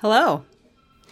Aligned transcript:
Hello. 0.00 0.46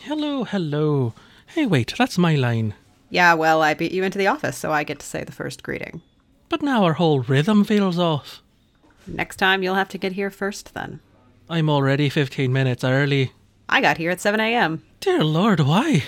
Hello, 0.01 0.45
hello. 0.45 1.13
Hey, 1.49 1.67
wait, 1.67 1.93
that's 1.99 2.17
my 2.17 2.37
line. 2.37 2.73
Yeah, 3.11 3.35
well, 3.35 3.61
I 3.61 3.75
beat 3.75 3.93
you 3.93 4.03
into 4.03 4.17
the 4.17 4.29
office, 4.29 4.57
so 4.57 4.73
I 4.73 4.83
get 4.83 4.99
to 5.01 5.07
say 5.07 5.25
the 5.25 5.31
first 5.31 5.63
greeting. 5.63 6.01
But 6.49 6.63
now 6.63 6.85
our 6.85 6.95
whole 6.95 7.21
rhythm 7.21 7.65
feels 7.65 7.99
off. 7.99 8.41
Next 9.07 9.37
time, 9.37 9.63
you'll 9.63 9.75
have 9.75 9.91
to 9.91 9.99
get 9.99 10.13
here 10.13 10.31
first 10.31 10.73
then. 10.73 11.01
I'm 11.51 11.69
already 11.69 12.09
15 12.09 12.51
minutes 12.51 12.83
early. 12.83 13.33
I 13.69 13.83
got 13.83 13.99
here 13.99 14.11
at 14.11 14.23
7 14.23 14.41
a.m. 14.41 14.83
Dear 15.01 15.23
Lord, 15.23 15.61
why? 15.61 16.05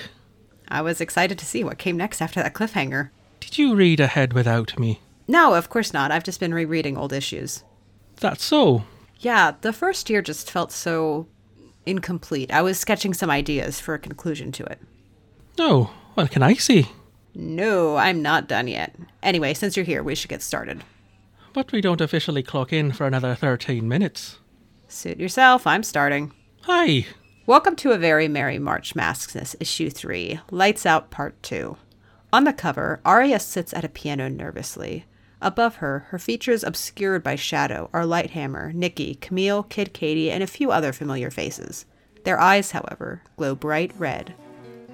I 0.66 0.80
was 0.80 1.02
excited 1.02 1.38
to 1.38 1.44
see 1.44 1.62
what 1.62 1.76
came 1.76 1.98
next 1.98 2.22
after 2.22 2.42
that 2.42 2.54
cliffhanger. 2.54 3.10
Did 3.40 3.58
you 3.58 3.74
read 3.74 4.00
ahead 4.00 4.32
without 4.32 4.78
me? 4.78 5.00
No, 5.28 5.52
of 5.52 5.68
course 5.68 5.92
not. 5.92 6.10
I've 6.10 6.24
just 6.24 6.40
been 6.40 6.54
rereading 6.54 6.96
old 6.96 7.12
issues. 7.12 7.62
That's 8.20 8.42
so. 8.42 8.84
Yeah, 9.18 9.52
the 9.60 9.74
first 9.74 10.08
year 10.08 10.22
just 10.22 10.50
felt 10.50 10.72
so 10.72 11.26
incomplete. 11.90 12.52
I 12.52 12.62
was 12.62 12.78
sketching 12.78 13.12
some 13.12 13.30
ideas 13.30 13.80
for 13.80 13.94
a 13.94 13.98
conclusion 13.98 14.52
to 14.52 14.64
it. 14.64 14.78
Oh, 15.58 15.92
well, 16.14 16.28
can 16.28 16.42
I 16.42 16.54
see? 16.54 16.86
No, 17.34 17.96
I'm 17.96 18.22
not 18.22 18.48
done 18.48 18.68
yet. 18.68 18.94
Anyway, 19.22 19.54
since 19.54 19.76
you're 19.76 19.84
here, 19.84 20.02
we 20.02 20.14
should 20.14 20.30
get 20.30 20.42
started. 20.42 20.82
But 21.52 21.72
we 21.72 21.80
don't 21.80 22.00
officially 22.00 22.42
clock 22.42 22.72
in 22.72 22.92
for 22.92 23.06
another 23.06 23.34
13 23.34 23.88
minutes. 23.88 24.38
Suit 24.88 25.18
yourself, 25.18 25.66
I'm 25.66 25.82
starting. 25.82 26.32
Hi. 26.62 27.06
Welcome 27.46 27.74
to 27.76 27.92
A 27.92 27.98
Very 27.98 28.28
Merry 28.28 28.58
March 28.58 28.94
Masks, 28.94 29.56
Issue 29.58 29.90
3, 29.90 30.40
Lights 30.50 30.86
Out 30.86 31.10
Part 31.10 31.42
2. 31.42 31.76
On 32.32 32.44
the 32.44 32.52
cover, 32.52 33.00
Arya 33.04 33.40
sits 33.40 33.74
at 33.74 33.84
a 33.84 33.88
piano 33.88 34.28
nervously. 34.28 35.06
Above 35.42 35.76
her, 35.76 36.00
her 36.10 36.18
features 36.18 36.62
obscured 36.62 37.22
by 37.22 37.34
shadow, 37.34 37.88
are 37.94 38.02
Lighthammer, 38.02 38.74
Nikki, 38.74 39.14
Camille, 39.14 39.62
Kid 39.62 39.94
Katie, 39.94 40.30
and 40.30 40.42
a 40.42 40.46
few 40.46 40.70
other 40.70 40.92
familiar 40.92 41.30
faces. 41.30 41.86
Their 42.24 42.38
eyes, 42.38 42.72
however, 42.72 43.22
glow 43.36 43.54
bright 43.54 43.92
red. 43.96 44.34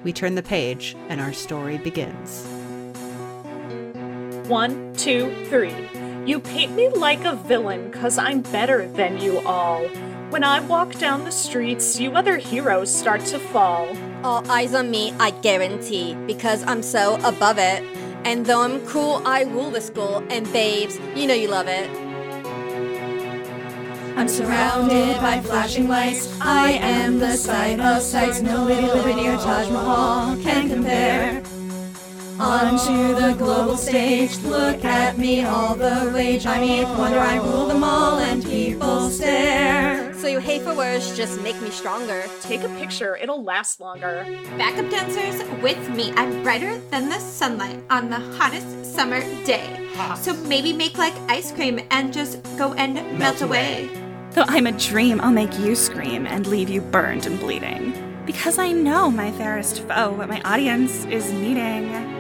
We 0.05 0.13
turn 0.13 0.37
the 0.37 0.43
page, 0.45 0.97
and 1.09 1.21
our 1.21 1.33
story 1.33 1.79
begins. 1.79 2.47
One, 4.49 4.95
two, 4.95 5.35
three. 5.49 5.75
You 6.25 6.39
paint 6.39 6.73
me 6.77 6.91
like 6.91 7.25
a 7.25 7.35
villain, 7.35 7.91
cause 7.91 8.17
I'm 8.17 8.43
better 8.43 8.89
than 8.89 9.21
you 9.21 9.41
all. 9.41 9.83
When 10.31 10.45
I 10.45 10.61
walk 10.61 10.93
down 10.95 11.25
the 11.25 11.33
streets, 11.33 11.99
you 11.99 12.13
other 12.13 12.37
heroes 12.37 12.95
start 12.95 13.23
to 13.27 13.41
fall. 13.41 13.89
All 14.23 14.49
eyes 14.49 14.75
on 14.75 14.93
me, 14.93 15.13
I 15.19 15.31
guarantee, 15.31 16.15
because 16.27 16.63
I'm 16.65 16.83
so 16.83 17.17
above 17.25 17.59
it. 17.59 17.83
And 18.27 18.45
though 18.45 18.63
I'm 18.63 18.85
cool, 18.87 19.23
I 19.25 19.45
rule 19.45 19.71
the 19.71 19.81
school. 19.81 20.21
And 20.31 20.53
babes, 20.53 20.99
you 21.15 21.29
know 21.29 21.35
you 21.35 21.47
love 21.47 21.69
it. 21.69 21.89
I'm 24.19 24.27
surrounded 24.27 25.21
by 25.21 25.41
flashing 25.43 25.87
lights. 25.87 26.37
I 26.41 26.73
am 26.73 27.21
the 27.21 27.37
sight 27.37 27.79
of 27.79 28.03
sights. 28.03 28.43
No 28.43 28.65
Lady 28.65 28.89
Liberty 28.89 29.23
Taj 29.23 29.71
Mahal 29.71 30.37
can 30.43 30.69
compare. 30.69 31.41
Onto 32.41 33.15
the 33.15 33.37
global 33.39 33.77
stage, 33.77 34.37
look 34.39 34.85
at 34.85 35.17
me, 35.19 35.45
all 35.45 35.77
the 35.77 36.11
rage. 36.13 36.47
I'm 36.47 36.65
eighth 36.65 36.99
wonder, 36.99 37.21
I 37.21 37.37
rule 37.37 37.67
them 37.67 37.85
all, 37.85 38.19
and 38.19 38.45
people 38.45 39.09
stare. 39.09 40.06
So 40.17 40.29
you 40.29 40.39
hate 40.39 40.63
for 40.63 40.75
words, 40.75 41.15
just 41.15 41.41
make 41.43 41.61
me 41.61 41.71
stronger. 41.71 42.25
Take 42.41 42.63
a 42.63 42.69
picture, 42.71 43.17
it'll 43.17 43.45
last 43.45 43.81
longer. 43.81 44.25
Backup 44.57 44.91
dancers 44.91 45.43
with 45.63 45.91
me. 45.91 46.11
I'm 46.17 46.43
brighter 46.43 46.79
than 46.91 47.11
the 47.11 47.19
sunlight 47.19 47.83
on 47.91 48.09
the 48.09 48.19
hottest 48.37 48.95
summer 48.95 49.21
day. 49.45 49.89
So 50.17 50.33
maybe 50.45 50.73
make 50.73 50.97
like 50.97 51.15
ice 51.29 51.53
cream 51.53 51.81
and 51.91 52.15
just 52.15 52.43
go 52.57 52.73
and 52.75 52.95
melt, 53.19 53.43
away. 53.43 53.91
Though 54.31 54.45
I'm 54.49 54.67
a 54.67 54.73
dream, 54.73 55.21
I'll 55.21 55.31
make 55.33 55.59
you 55.59 55.75
scream 55.75 56.27
and 56.27 56.47
leave 56.47 56.71
you 56.71 56.81
burned 56.81 57.27
and 57.27 57.39
bleeding. 57.39 57.93
Because 58.25 58.59
I 58.59 58.73
know 58.73 59.11
my 59.11 59.31
fairest 59.33 59.83
foe, 59.83 60.13
what 60.13 60.31
my 60.31 60.41
audience 60.43 61.05
is 61.05 61.31
needing. 61.31 62.16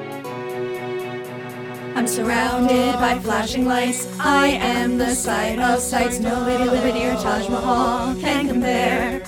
I'm 1.96 2.06
surrounded 2.06 2.92
by 3.00 3.18
flashing 3.20 3.64
lights. 3.64 4.06
I 4.20 4.48
am 4.48 4.98
the 4.98 5.14
sight 5.14 5.58
of 5.58 5.80
sights. 5.80 6.20
No 6.20 6.42
Lady 6.42 6.64
Liberty 6.64 7.06
or 7.06 7.14
Taj 7.14 7.48
Mahal 7.48 8.14
can 8.16 8.48
compare. 8.48 9.22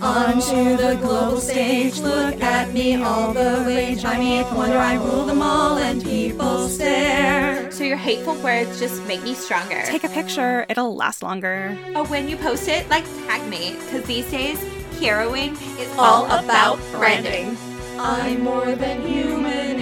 Onto 0.00 0.78
the 0.78 0.98
global 1.02 1.36
stage, 1.36 1.98
look 1.98 2.40
at 2.40 2.72
me, 2.72 2.96
all 2.96 3.34
the 3.34 3.62
rage. 3.66 4.06
I'm 4.06 4.22
eighth 4.22 4.50
wonder, 4.54 4.78
I 4.78 4.94
rule 4.94 5.26
them 5.26 5.42
all, 5.42 5.76
and 5.76 6.02
people 6.02 6.66
stare. 6.68 7.70
So 7.70 7.84
your 7.84 7.98
hateful 7.98 8.36
words 8.36 8.80
just 8.80 9.06
make 9.06 9.22
me 9.22 9.34
stronger. 9.34 9.82
Take 9.84 10.04
a 10.04 10.08
picture, 10.08 10.64
it'll 10.70 10.96
last 10.96 11.22
longer. 11.22 11.76
Oh, 11.94 12.06
when 12.06 12.26
you 12.26 12.38
post 12.38 12.68
it, 12.68 12.88
like 12.88 13.04
tag 13.26 13.46
me, 13.50 13.74
because 13.84 14.04
these 14.04 14.30
days, 14.30 14.58
heroing 14.98 15.52
is 15.78 15.94
all 15.98 16.24
about 16.24 16.78
branding. 16.92 17.54
I'm 17.98 18.42
more 18.44 18.74
than 18.74 19.06
human 19.06 19.36
in 19.36 19.44
more 19.46 19.75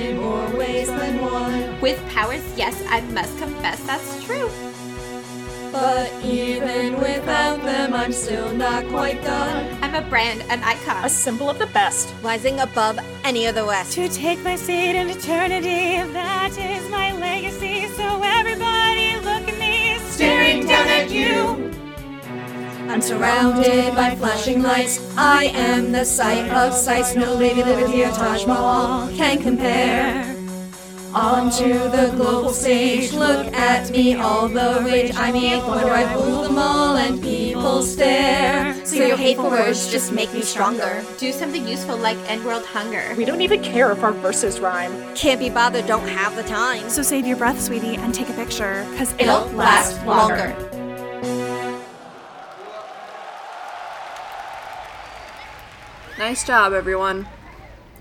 ways 0.65 0.89
than 0.89 1.21
one. 1.21 1.81
With 1.81 1.99
powers, 2.11 2.45
yes, 2.57 2.83
I 2.89 3.01
must 3.19 3.37
confess 3.39 3.81
that's 3.87 4.25
true. 4.25 4.51
But 5.73 6.11
even 6.25 6.95
without 7.01 7.63
them, 7.63 7.95
I'm 7.95 8.13
still 8.13 8.53
not 8.55 8.87
quite 8.89 9.21
done. 9.23 9.77
I'm 9.83 9.95
a 9.95 10.09
brand, 10.09 10.43
an 10.49 10.63
icon. 10.63 11.05
A 11.05 11.09
symbol 11.09 11.51
of 11.51 11.59
the 11.59 11.67
best. 11.67 12.15
Rising 12.23 12.61
above 12.61 12.99
any 13.25 13.47
of 13.47 13.55
the 13.57 13.65
rest. 13.65 13.95
To 13.95 14.09
take 14.09 14.39
my 14.45 14.57
seat 14.57 14.95
in 15.01 15.11
eternity, 15.11 16.01
that 16.13 16.57
is 16.57 16.89
my 16.91 17.13
legacy. 17.13 17.89
So 17.97 18.23
everybody 18.23 19.17
look 19.29 19.49
at 19.53 19.59
me, 19.59 19.99
Staring 20.11 20.67
down 20.67 20.87
at 20.89 21.11
you. 21.11 21.73
I'm 22.89 23.03
surrounded 23.03 23.97
by 23.97 24.15
flashing 24.15 24.63
lights. 24.63 24.95
I 25.17 25.47
am 25.47 25.91
the 25.91 26.05
sight 26.05 26.49
of 26.51 26.73
sights. 26.73 27.17
No 27.17 27.35
Lady 27.35 27.65
Liberty 27.65 28.05
or 28.05 28.13
Taj 28.13 28.47
Mahal 28.47 29.09
can 29.17 29.43
compare. 29.43 30.34
Onto 31.15 31.75
the 31.91 32.13
global 32.17 32.51
stage, 32.51 33.13
look 33.13 33.47
at 33.55 33.89
me, 33.91 34.15
all 34.17 34.49
the 34.49 34.83
rage. 34.85 35.15
I'm 35.15 35.37
eighth 35.37 35.65
wonder, 35.65 35.93
I 35.93 36.13
rule 36.13 36.43
them 36.43 36.59
all, 36.59 36.97
and 36.97 37.23
people 37.23 37.83
stare. 37.83 38.75
So 38.85 38.97
your 38.97 39.17
hateful 39.17 39.49
words 39.49 39.93
just 39.93 40.11
make 40.11 40.35
me 40.35 40.41
stronger. 40.41 41.05
Do 41.19 41.31
something 41.31 41.69
useful 41.69 41.97
like 41.97 42.19
end 42.29 42.45
world 42.45 42.67
hunger. 42.67 43.15
We 43.17 43.25
don't 43.25 43.43
even 43.43 43.63
care 43.63 43.93
if 43.93 44.03
our 44.03 44.11
verses 44.11 44.59
rhyme. 44.59 45.15
Can't 45.15 45.39
be 45.39 45.51
bothered, 45.51 45.87
don't 45.87 46.09
have 46.09 46.35
the 46.35 46.43
time. 46.43 46.89
So 46.91 47.01
save 47.01 47.29
your 47.29 47.37
breath, 47.37 47.61
sweetie, 47.61 47.95
and 47.95 48.13
take 48.13 48.29
a 48.29 48.33
picture, 48.33 48.85
cause 48.97 49.15
It'll 49.17 49.47
last 49.53 50.05
longer. 50.05 50.57
Nice 56.19 56.45
job, 56.45 56.73
everyone. 56.73 57.29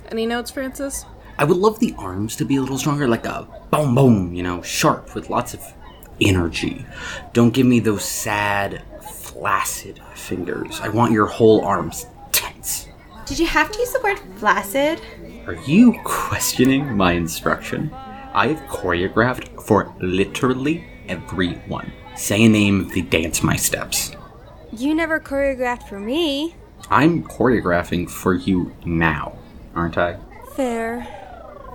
Any 0.09 0.25
notes, 0.25 0.50
Francis? 0.50 1.06
I 1.38 1.45
would 1.45 1.57
love 1.57 1.79
the 1.79 1.95
arms 1.97 2.35
to 2.38 2.45
be 2.45 2.57
a 2.57 2.61
little 2.61 2.77
stronger, 2.77 3.07
like 3.07 3.25
a 3.25 3.47
boom 3.71 3.95
boom, 3.95 4.33
you 4.33 4.44
know, 4.44 4.61
sharp 4.61 5.16
with 5.16 5.29
lots 5.29 5.53
of 5.53 5.63
energy. 6.21 6.85
Don't 7.33 7.53
give 7.53 7.66
me 7.66 7.79
those 7.79 8.05
sad, 8.05 8.83
flaccid 9.01 9.99
fingers. 10.13 10.79
I 10.81 10.89
want 10.89 11.11
your 11.11 11.25
whole 11.25 11.66
arms 11.66 12.05
tense. 12.31 12.88
Did 13.25 13.39
you 13.39 13.47
have 13.47 13.71
to 13.71 13.79
use 13.79 13.91
the 13.94 14.01
word 14.03 14.19
flaccid? 14.35 15.01
Are 15.47 15.55
you 15.66 15.99
questioning 16.03 16.95
my 16.95 17.13
instruction? 17.13 17.91
I 18.33 18.47
have 18.47 18.69
choreographed 18.69 19.63
for 19.63 19.94
literally 20.00 20.85
everyone. 21.07 21.91
Say 22.15 22.44
a 22.44 22.50
name, 22.50 22.89
they 22.89 23.01
dance 23.01 23.41
my 23.41 23.55
steps. 23.55 24.15
You 24.71 24.94
never 24.94 25.19
choreographed 25.19 25.88
for 25.88 26.00
me. 26.00 26.55
I'm 26.89 27.23
choreographing 27.23 28.09
for 28.09 28.33
you 28.33 28.75
now, 28.85 29.38
aren't 29.75 29.97
I? 29.97 30.17
Fair. 30.55 31.22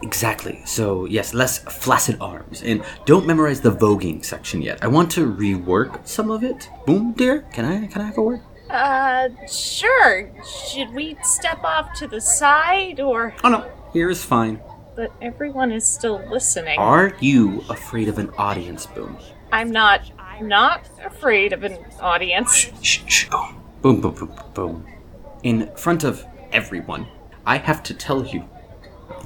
Exactly. 0.03 0.63
So, 0.65 1.07
yes, 1.07 1.35
less 1.35 1.59
flaccid 1.59 2.17
arms. 2.21 2.63
And 2.63 2.85
don't 3.05 3.27
memorize 3.27 3.61
the 3.61 3.73
voguing 3.73 4.25
section 4.25 4.63
yet. 4.63 4.83
I 4.83 4.89
want 4.89 5.11
to 5.13 5.27
rework 5.27 6.07
some 6.07 6.31
of 6.31 6.45
it. 6.45 6.69
Boom, 6.87 7.13
dear. 7.13 7.43
Can 7.53 7.65
I 7.65 7.87
can 7.87 8.03
I 8.03 8.07
have 8.07 8.19
a 8.19 8.23
word? 8.23 8.41
Uh, 8.71 9.29
sure. 9.47 10.31
Should 10.45 10.93
we 10.93 11.17
step 11.23 11.65
off 11.65 11.93
to 11.95 12.07
the 12.07 12.21
side 12.21 13.01
or. 13.01 13.35
Oh 13.43 13.49
no, 13.49 13.71
here 13.93 14.11
is 14.11 14.25
fine. 14.25 14.61
But 14.95 15.13
everyone 15.23 15.73
is 15.73 15.87
still 15.87 16.21
listening. 16.29 16.79
Are 16.79 17.15
you 17.21 17.65
afraid 17.69 18.09
of 18.09 18.19
an 18.19 18.31
audience, 18.37 18.87
Boom? 18.87 19.17
I'm 19.53 19.71
not. 19.71 20.11
I'm 20.19 20.49
not 20.49 20.89
afraid 21.05 21.53
of 21.53 21.65
an 21.65 21.79
audience. 22.01 22.55
Shh, 22.83 23.01
shh, 23.07 23.29
boom. 23.29 23.63
Boom, 23.81 24.01
boom, 24.01 24.15
boom, 24.15 24.35
boom. 24.55 24.87
In 25.43 25.75
front 25.77 26.05
of 26.05 26.27
everyone, 26.53 27.07
I 27.47 27.59
have 27.59 27.83
to 27.85 27.95
tell 27.95 28.27
you, 28.27 28.49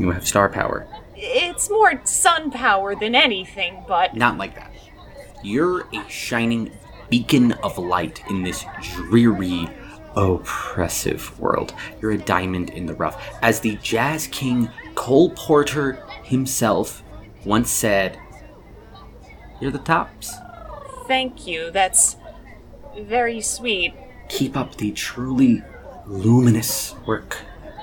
you 0.02 0.10
have 0.10 0.26
star 0.26 0.48
power. 0.48 0.86
It's 1.14 1.70
more 1.70 2.04
sun 2.04 2.50
power 2.50 2.96
than 2.96 3.14
anything, 3.14 3.84
but. 3.86 4.16
Not 4.16 4.36
like 4.36 4.56
that. 4.56 4.72
You're 5.44 5.86
a 5.94 6.08
shining 6.08 6.72
beacon 7.08 7.52
of 7.62 7.78
light 7.78 8.22
in 8.28 8.42
this 8.42 8.64
dreary, 8.80 9.68
oppressive 10.16 11.38
world. 11.38 11.72
You're 12.00 12.10
a 12.10 12.18
diamond 12.18 12.70
in 12.70 12.86
the 12.86 12.94
rough. 12.94 13.22
As 13.42 13.60
the 13.60 13.76
jazz 13.76 14.26
king 14.26 14.68
Cole 14.96 15.30
Porter 15.30 16.04
himself 16.24 17.04
once 17.44 17.70
said, 17.70 18.18
You're 19.60 19.70
the 19.70 19.78
tops. 19.78 20.34
Thank 21.06 21.46
you. 21.46 21.70
That's 21.70 22.16
very 22.98 23.40
sweet. 23.40 23.94
Keep 24.28 24.56
up 24.56 24.76
the 24.76 24.90
truly 24.90 25.62
luminous 26.06 26.96
work, 27.06 27.38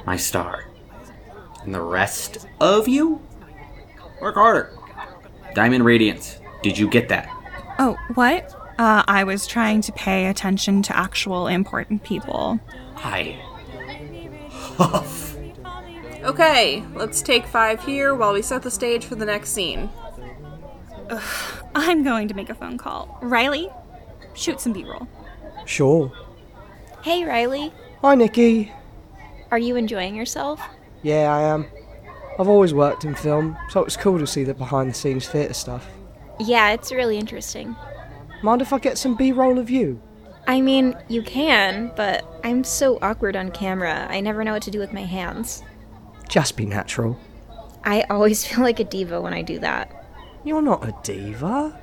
my 0.06 0.18
star. 0.18 0.69
And 1.70 1.76
the 1.76 1.82
rest 1.82 2.48
of 2.60 2.88
you, 2.88 3.22
work 4.20 4.34
harder. 4.34 4.76
Diamond 5.54 5.86
Radiance, 5.86 6.40
did 6.64 6.80
you 6.80 6.90
get 6.90 7.10
that? 7.10 7.30
Oh, 7.78 7.96
what? 8.16 8.52
Uh, 8.80 9.04
I 9.08 9.24
was 9.24 9.46
trying 9.46 9.82
to 9.82 9.92
pay 9.92 10.26
attention 10.26 10.82
to 10.82 10.98
actual 10.98 11.46
important 11.46 12.04
people. 12.04 12.60
I 12.96 13.40
huff. 14.50 15.38
Okay, 16.24 16.84
let's 16.96 17.22
take 17.22 17.46
five 17.46 17.86
here 17.86 18.16
while 18.16 18.34
we 18.34 18.42
set 18.42 18.64
the 18.64 18.72
stage 18.72 19.06
for 19.06 19.14
the 19.14 19.26
next 19.26 19.52
scene. 19.52 19.92
I'm 21.76 22.04
going 22.04 22.28
to 22.30 22.34
make 22.34 22.50
a 22.50 22.56
phone 22.56 22.80
call. 22.80 23.20
Riley, 23.22 23.70
shoot 24.34 24.60
some 24.60 24.74
B 24.74 24.86
roll. 24.86 25.08
Sure. 25.66 26.12
Hey, 27.04 27.24
Riley. 27.26 27.72
Hi, 28.02 28.16
Nikki. 28.16 28.74
Are 29.52 29.60
you 29.60 29.76
enjoying 29.76 30.16
yourself? 30.16 30.60
Yeah, 31.02 31.34
I 31.34 31.42
am. 31.42 31.66
I've 32.38 32.48
always 32.48 32.74
worked 32.74 33.04
in 33.04 33.16
film, 33.16 33.58
so 33.70 33.84
it's 33.84 33.98
cool 33.98 34.18
to 34.20 34.28
see 34.28 34.44
the 34.44 34.54
behind 34.54 34.90
the 34.90 34.94
scenes 34.94 35.28
theatre 35.28 35.54
stuff. 35.54 35.88
Yeah, 36.40 36.72
it's 36.72 36.92
really 36.92 37.18
interesting. 37.18 37.76
Mind 38.42 38.62
if 38.62 38.72
I 38.72 38.80
get 38.80 38.98
some 38.98 39.16
B 39.16 39.32
roll 39.32 39.60
of 39.60 39.70
you? 39.70 40.02
I 40.48 40.62
mean, 40.62 40.96
you 41.10 41.22
can, 41.22 41.92
but 41.96 42.26
I'm 42.44 42.64
so 42.64 42.98
awkward 43.02 43.36
on 43.36 43.52
camera, 43.52 44.08
I 44.10 44.22
never 44.22 44.44
know 44.44 44.54
what 44.54 44.64
to 44.64 44.72
do 44.72 44.80
with 44.80 44.94
my 44.94 45.04
hands. 45.04 45.64
Just 46.30 46.56
be 46.56 46.66
natural. 46.66 47.20
I 47.84 48.02
always 48.04 48.46
feel 48.48 48.62
like 48.64 48.80
a 48.80 48.84
diva 48.84 49.22
when 49.22 49.34
I 49.34 49.42
do 49.42 49.60
that. 49.60 49.92
You're 50.44 50.62
not 50.62 50.88
a 50.88 50.96
diva. 51.04 51.78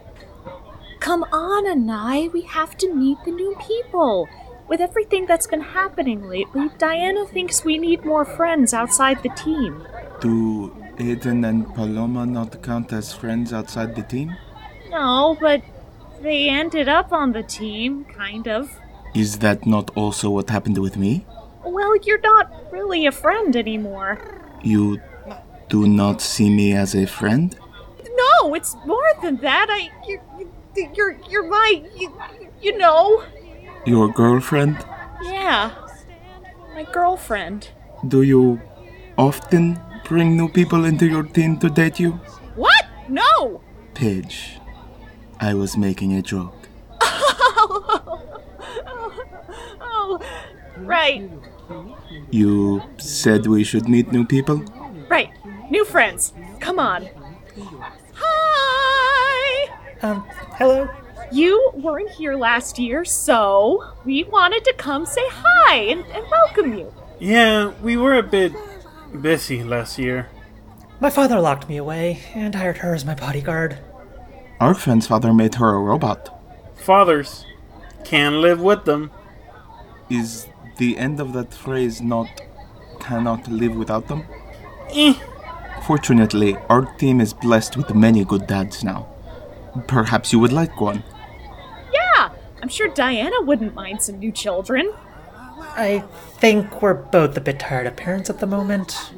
Come 1.01 1.25
on, 1.25 1.67
Anai. 1.67 2.33
We 2.33 2.41
have 2.43 2.77
to 2.79 2.93
meet 2.93 3.19
the 3.25 3.31
new 3.31 3.55
people. 3.61 4.29
With 4.69 4.81
everything 4.81 5.27
that's 5.27 5.47
been 5.47 5.61
happening 5.61 6.29
lately, 6.29 6.71
Diana 6.79 7.25
thinks 7.27 7.65
we 7.65 7.79
need 7.79 8.05
more 8.05 8.25
friends 8.25 8.75
outside 8.75 9.23
the 9.23 9.29
team. 9.31 9.87
Do 10.21 10.75
Aiden 10.97 11.47
and 11.49 11.73
Paloma 11.75 12.27
not 12.27 12.63
count 12.63 12.93
as 12.93 13.13
friends 13.13 13.53
outside 13.53 13.95
the 13.95 14.03
team? 14.03 14.37
No, 14.91 15.37
but 15.41 15.63
they 16.21 16.49
ended 16.49 16.89
up 16.89 17.13
on 17.13 17.33
the 17.33 17.45
team, 17.45 18.07
kind 18.07 18.49
of. 18.49 18.71
Is 19.15 19.39
that 19.39 19.67
not 19.67 19.91
also 19.95 20.31
what 20.31 20.51
happened 20.51 20.79
with 20.79 20.97
me? 20.97 21.27
Well, 21.65 21.97
you're 21.97 22.21
not 22.21 22.51
really 22.73 23.07
a 23.07 23.13
friend 23.13 23.55
anymore. 23.55 24.19
You 24.63 25.01
do 25.69 25.87
not 25.87 26.21
see 26.21 26.51
me 26.51 26.73
as 26.73 26.95
a 26.95 27.07
friend? 27.07 27.57
No, 28.05 28.55
it's 28.55 28.77
more 28.85 29.13
than 29.23 29.37
that. 29.39 29.67
I, 29.71 29.91
you're, 30.07 30.91
you're, 30.95 31.17
you're 31.31 31.47
my, 31.49 31.83
you, 31.97 32.13
you 32.61 32.77
know. 32.79 33.23
Your 33.87 34.09
girlfriend? 34.13 34.85
Yeah, 35.23 35.71
my 36.75 36.85
girlfriend. 36.93 37.69
Do 38.07 38.23
you 38.23 38.61
often 39.17 39.81
bring 40.05 40.37
new 40.37 40.49
people 40.49 40.85
into 40.85 41.07
your 41.07 41.23
team 41.23 41.59
to 41.59 41.71
date 41.71 42.01
you? 42.01 42.13
What? 42.57 42.85
No. 43.09 43.61
Paige, 43.95 44.59
I 45.41 45.55
was 45.55 45.77
making 45.77 46.13
a 46.15 46.23
joke. 46.23 46.69
oh, 49.81 50.21
right, 50.79 51.31
You 52.31 52.83
said 52.99 53.47
we 53.47 53.63
should 53.65 53.89
meet 53.89 54.13
new 54.13 54.25
people? 54.27 54.63
right. 55.09 55.31
New 55.71 55.85
friends. 55.85 56.33
Come 56.61 56.79
on. 56.79 57.09
Hi. 58.15 59.69
Um, 60.03 60.25
hello? 60.59 60.89
You 61.33 61.71
weren't 61.75 62.11
here 62.11 62.37
last 62.37 62.79
year, 62.79 63.05
so 63.05 63.85
we 64.05 64.25
wanted 64.25 64.65
to 64.65 64.75
come 64.75 65.05
say 65.07 65.25
hi 65.29 65.75
and, 65.75 66.05
and 66.07 66.25
welcome 66.31 66.75
you. 66.79 66.93
Yeah, 67.19 67.73
we 67.83 67.97
were 67.97 68.15
a 68.15 68.23
bit 68.23 68.53
busy 69.21 69.65
last 69.65 69.99
year. 69.99 70.29
My 71.01 71.11
father 71.11 71.41
locked 71.41 71.69
me 71.69 71.77
away 71.79 72.21
and 72.35 72.55
hired 72.55 72.79
her 72.79 72.95
as 72.95 73.05
my 73.05 73.15
bodyguard. 73.15 73.79
Our 74.61 74.75
friend's 74.75 75.07
father 75.07 75.33
made 75.33 75.57
her 75.57 75.75
a 75.75 75.81
robot. 75.81 76.33
Fathers 76.77 77.45
can 78.05 78.41
live 78.41 78.61
with 78.61 78.85
them. 78.85 79.11
Is 80.09 80.47
the 80.77 80.97
end 80.97 81.19
of 81.21 81.33
that 81.33 81.53
phrase 81.53 82.01
not 82.01 82.29
cannot 83.01 83.49
live 83.49 83.75
without 83.77 84.07
them? 84.09 84.25
Eh. 84.91 85.15
Fortunately, 85.87 86.57
our 86.69 86.85
team 86.97 87.21
is 87.21 87.35
blessed 87.35 87.77
with 87.77 87.95
many 87.95 88.25
good 88.25 88.47
dads 88.47 88.85
now. 88.85 89.07
Perhaps 89.87 90.33
you 90.33 90.39
would 90.39 90.53
like 90.53 90.81
one. 90.81 91.03
Yeah, 92.57 92.63
I'm 92.63 92.69
sure 92.69 92.89
Diana 92.89 93.41
wouldn't 93.43 93.75
mind 93.75 94.03
some 94.03 94.19
new 94.19 94.33
children. 94.33 94.93
I 95.59 96.05
think 96.39 96.83
we're 96.83 96.95
both 96.95 97.37
a 97.37 97.41
bit 97.41 97.59
tired 97.59 97.87
of 97.87 97.97
parents 97.97 98.31
at 98.31 98.41
the 98.41 98.47
moment. 98.47 99.13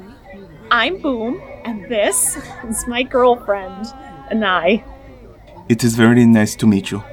I'm 0.71 1.01
Boom, 1.01 1.41
and 1.65 1.89
this 1.89 2.37
is 2.67 2.85
my 2.87 3.03
girlfriend, 3.03 3.87
Anai. 4.31 4.83
It 5.67 5.83
is 5.83 5.95
very 5.95 6.25
nice 6.25 6.55
to 6.57 6.67
meet 6.67 6.91
you. 6.91 7.03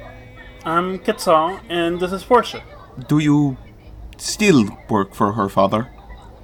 I'm 0.63 0.99
Quetzal, 0.99 1.59
and 1.69 1.99
this 1.99 2.11
is 2.11 2.23
Portia. 2.23 2.61
Do 3.07 3.19
you 3.19 3.57
still 4.17 4.65
work 4.89 5.13
for 5.13 5.33
her 5.33 5.49
father? 5.49 5.89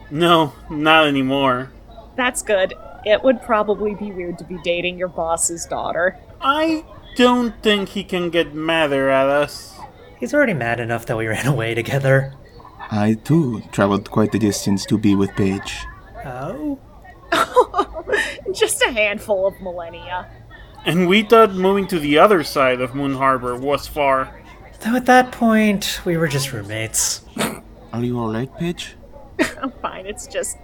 No, 0.09 0.53
not 0.69 1.07
anymore. 1.07 1.71
That's 2.15 2.41
good. 2.41 2.73
It 3.05 3.23
would 3.23 3.41
probably 3.41 3.95
be 3.95 4.11
weird 4.11 4.37
to 4.37 4.43
be 4.43 4.57
dating 4.63 4.97
your 4.97 5.07
boss's 5.09 5.65
daughter. 5.65 6.17
I 6.39 6.85
don't 7.15 7.61
think 7.61 7.89
he 7.89 8.03
can 8.03 8.29
get 8.29 8.53
madder 8.53 9.09
at 9.09 9.27
us. 9.27 9.72
He's 10.23 10.33
already 10.33 10.53
mad 10.53 10.79
enough 10.79 11.05
that 11.07 11.17
we 11.17 11.27
ran 11.35 11.45
away 11.45 11.75
together. 11.75 12.33
I 12.89 13.15
too 13.15 13.61
traveled 13.73 14.09
quite 14.09 14.33
a 14.33 14.39
distance 14.39 14.85
to 14.85 14.97
be 14.97 15.15
with 15.15 15.35
Paige. 15.35 15.85
Oh? 16.23 16.79
Just 18.53 18.81
a 18.83 18.89
handful 18.89 19.45
of 19.45 19.59
millennia. 19.59 20.29
And 20.85 21.09
we 21.09 21.23
thought 21.23 21.53
moving 21.53 21.87
to 21.87 21.99
the 21.99 22.19
other 22.19 22.41
side 22.41 22.79
of 22.79 22.95
Moon 22.95 23.15
Harbor 23.15 23.57
was 23.57 23.85
far. 23.85 24.41
Though 24.79 24.95
at 24.95 25.07
that 25.07 25.33
point, 25.33 25.99
we 26.05 26.15
were 26.15 26.29
just 26.29 26.53
roommates. 26.53 27.25
Are 27.91 28.01
you 28.01 28.17
alright, 28.17 28.57
Paige? 28.57 28.95
I'm 29.61 29.73
fine, 29.81 30.05
it's 30.05 30.27
just 30.27 30.55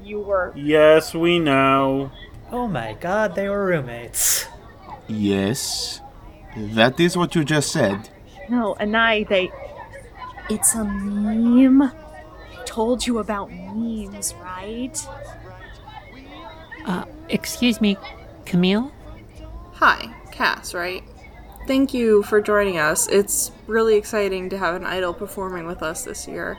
you 0.00 0.20
were. 0.20 0.52
Yes, 0.54 1.12
we 1.12 1.40
know. 1.40 2.12
Oh 2.52 2.68
my 2.68 2.96
god, 3.00 3.34
they 3.34 3.48
were 3.48 3.66
roommates. 3.66 4.46
Yes. 5.08 6.00
That 6.56 7.00
is 7.00 7.16
what 7.16 7.34
you 7.34 7.42
just 7.42 7.72
said. 7.72 8.08
No, 8.48 8.76
Anai, 8.80 9.28
they. 9.28 9.50
It's 10.50 10.74
a 10.74 10.84
meme. 10.84 11.82
I 11.82 11.92
told 12.64 13.06
you 13.06 13.18
about 13.18 13.50
memes, 13.50 14.34
right? 14.42 14.96
Uh, 16.84 17.04
excuse 17.28 17.80
me, 17.80 17.96
Camille? 18.44 18.92
Hi, 19.74 20.14
Cass, 20.30 20.74
right? 20.74 21.02
Thank 21.66 21.94
you 21.94 22.24
for 22.24 22.40
joining 22.40 22.78
us. 22.78 23.06
It's 23.08 23.52
really 23.66 23.94
exciting 23.94 24.50
to 24.50 24.58
have 24.58 24.74
an 24.74 24.84
idol 24.84 25.14
performing 25.14 25.66
with 25.66 25.82
us 25.82 26.04
this 26.04 26.26
year. 26.26 26.58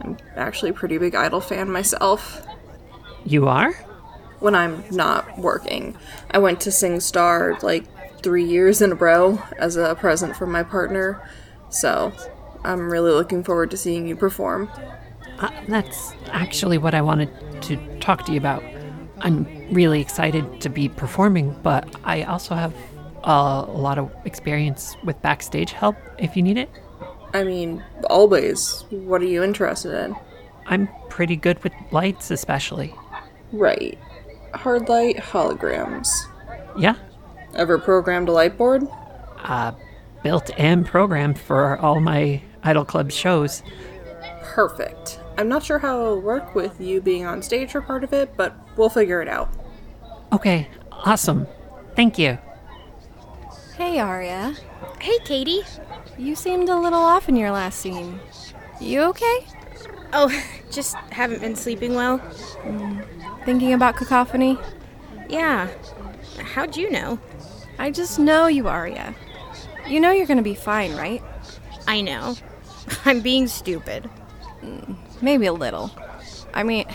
I'm 0.00 0.16
actually 0.36 0.70
a 0.70 0.74
pretty 0.74 0.96
big 0.98 1.14
idol 1.14 1.40
fan 1.40 1.70
myself. 1.70 2.46
You 3.24 3.48
are? 3.48 3.72
When 4.38 4.54
I'm 4.54 4.84
not 4.92 5.38
working, 5.38 5.96
I 6.30 6.38
went 6.38 6.60
to 6.62 6.70
Sing 6.70 7.00
Star 7.00 7.58
like 7.62 7.84
three 8.22 8.44
years 8.44 8.82
in 8.82 8.92
a 8.92 8.94
row 8.94 9.42
as 9.58 9.76
a 9.76 9.94
present 9.94 10.36
from 10.36 10.52
my 10.52 10.62
partner, 10.62 11.22
so 11.70 12.12
I'm 12.64 12.90
really 12.90 13.12
looking 13.12 13.44
forward 13.44 13.70
to 13.70 13.76
seeing 13.76 14.06
you 14.06 14.16
perform. 14.16 14.70
Uh, 15.38 15.50
that's 15.68 16.12
actually 16.28 16.78
what 16.78 16.94
I 16.94 17.00
wanted 17.00 17.30
to 17.62 17.76
talk 18.00 18.24
to 18.26 18.32
you 18.32 18.38
about. 18.38 18.62
I'm 19.20 19.46
really 19.72 20.00
excited 20.00 20.60
to 20.60 20.68
be 20.68 20.88
performing, 20.88 21.56
but 21.62 21.94
I 22.04 22.22
also 22.22 22.54
have 22.54 22.74
uh, 23.24 23.64
a 23.66 23.78
lot 23.78 23.98
of 23.98 24.10
experience 24.24 24.96
with 25.04 25.20
backstage 25.22 25.72
help 25.72 25.96
if 26.18 26.36
you 26.36 26.42
need 26.42 26.56
it. 26.56 26.70
I 27.34 27.44
mean, 27.44 27.84
always. 28.08 28.84
What 28.90 29.20
are 29.22 29.26
you 29.26 29.42
interested 29.42 29.92
in? 29.92 30.16
I'm 30.66 30.88
pretty 31.08 31.36
good 31.36 31.62
with 31.62 31.72
lights, 31.90 32.30
especially. 32.30 32.94
Right. 33.52 33.98
Hard 34.54 34.88
light 34.88 35.16
holograms. 35.16 36.08
Yeah, 36.76 36.94
Ever 37.54 37.78
programmed 37.78 38.28
a 38.28 38.32
light 38.32 38.56
board? 38.56 38.86
uh, 39.44 39.72
built 40.22 40.50
and 40.58 40.84
programmed 40.84 41.38
for 41.38 41.78
all 41.78 42.00
my 42.00 42.42
Idol 42.62 42.84
Club 42.84 43.10
shows. 43.12 43.62
Perfect. 44.42 45.20
I'm 45.36 45.48
not 45.48 45.62
sure 45.62 45.78
how 45.78 46.00
it'll 46.00 46.20
work 46.20 46.54
with 46.54 46.80
you 46.80 47.00
being 47.00 47.24
on 47.24 47.40
stage 47.42 47.70
for 47.70 47.80
part 47.80 48.02
of 48.02 48.12
it, 48.12 48.36
but 48.36 48.54
we'll 48.76 48.88
figure 48.88 49.22
it 49.22 49.28
out. 49.28 49.48
Okay, 50.32 50.68
awesome. 50.90 51.46
Thank 51.94 52.18
you. 52.18 52.36
Hey, 53.76 54.00
Arya. 54.00 54.56
Hey, 55.00 55.18
Katie. 55.24 55.62
You 56.18 56.34
seemed 56.34 56.68
a 56.68 56.76
little 56.76 56.98
off 56.98 57.28
in 57.28 57.36
your 57.36 57.52
last 57.52 57.78
scene. 57.78 58.18
You 58.80 59.02
okay? 59.02 59.46
Oh, 60.12 60.28
just 60.70 60.96
haven't 61.12 61.40
been 61.40 61.54
sleeping 61.54 61.94
well. 61.94 62.18
Thinking 63.44 63.72
about 63.72 63.96
cacophony? 63.96 64.58
Yeah. 65.28 65.68
How'd 66.42 66.76
you 66.76 66.90
know? 66.90 67.20
I 67.78 67.90
just 67.90 68.18
know 68.18 68.46
you, 68.46 68.68
Arya. 68.68 69.14
You 69.86 70.00
know 70.00 70.10
you're 70.10 70.26
gonna 70.26 70.42
be 70.42 70.54
fine, 70.54 70.94
right? 70.96 71.22
I 71.86 72.00
know. 72.00 72.36
I'm 73.04 73.20
being 73.20 73.46
stupid. 73.48 74.08
Mm, 74.62 74.96
maybe 75.22 75.46
a 75.46 75.52
little. 75.52 75.90
I 76.52 76.62
mean, 76.62 76.86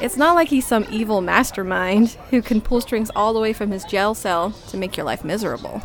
it's 0.00 0.16
not 0.16 0.34
like 0.34 0.48
he's 0.48 0.66
some 0.66 0.86
evil 0.90 1.20
mastermind 1.20 2.10
who 2.30 2.42
can 2.42 2.60
pull 2.60 2.80
strings 2.80 3.10
all 3.14 3.32
the 3.32 3.40
way 3.40 3.52
from 3.52 3.70
his 3.70 3.84
jail 3.84 4.14
cell 4.14 4.52
to 4.68 4.76
make 4.76 4.96
your 4.96 5.04
life 5.04 5.24
miserable. 5.24 5.82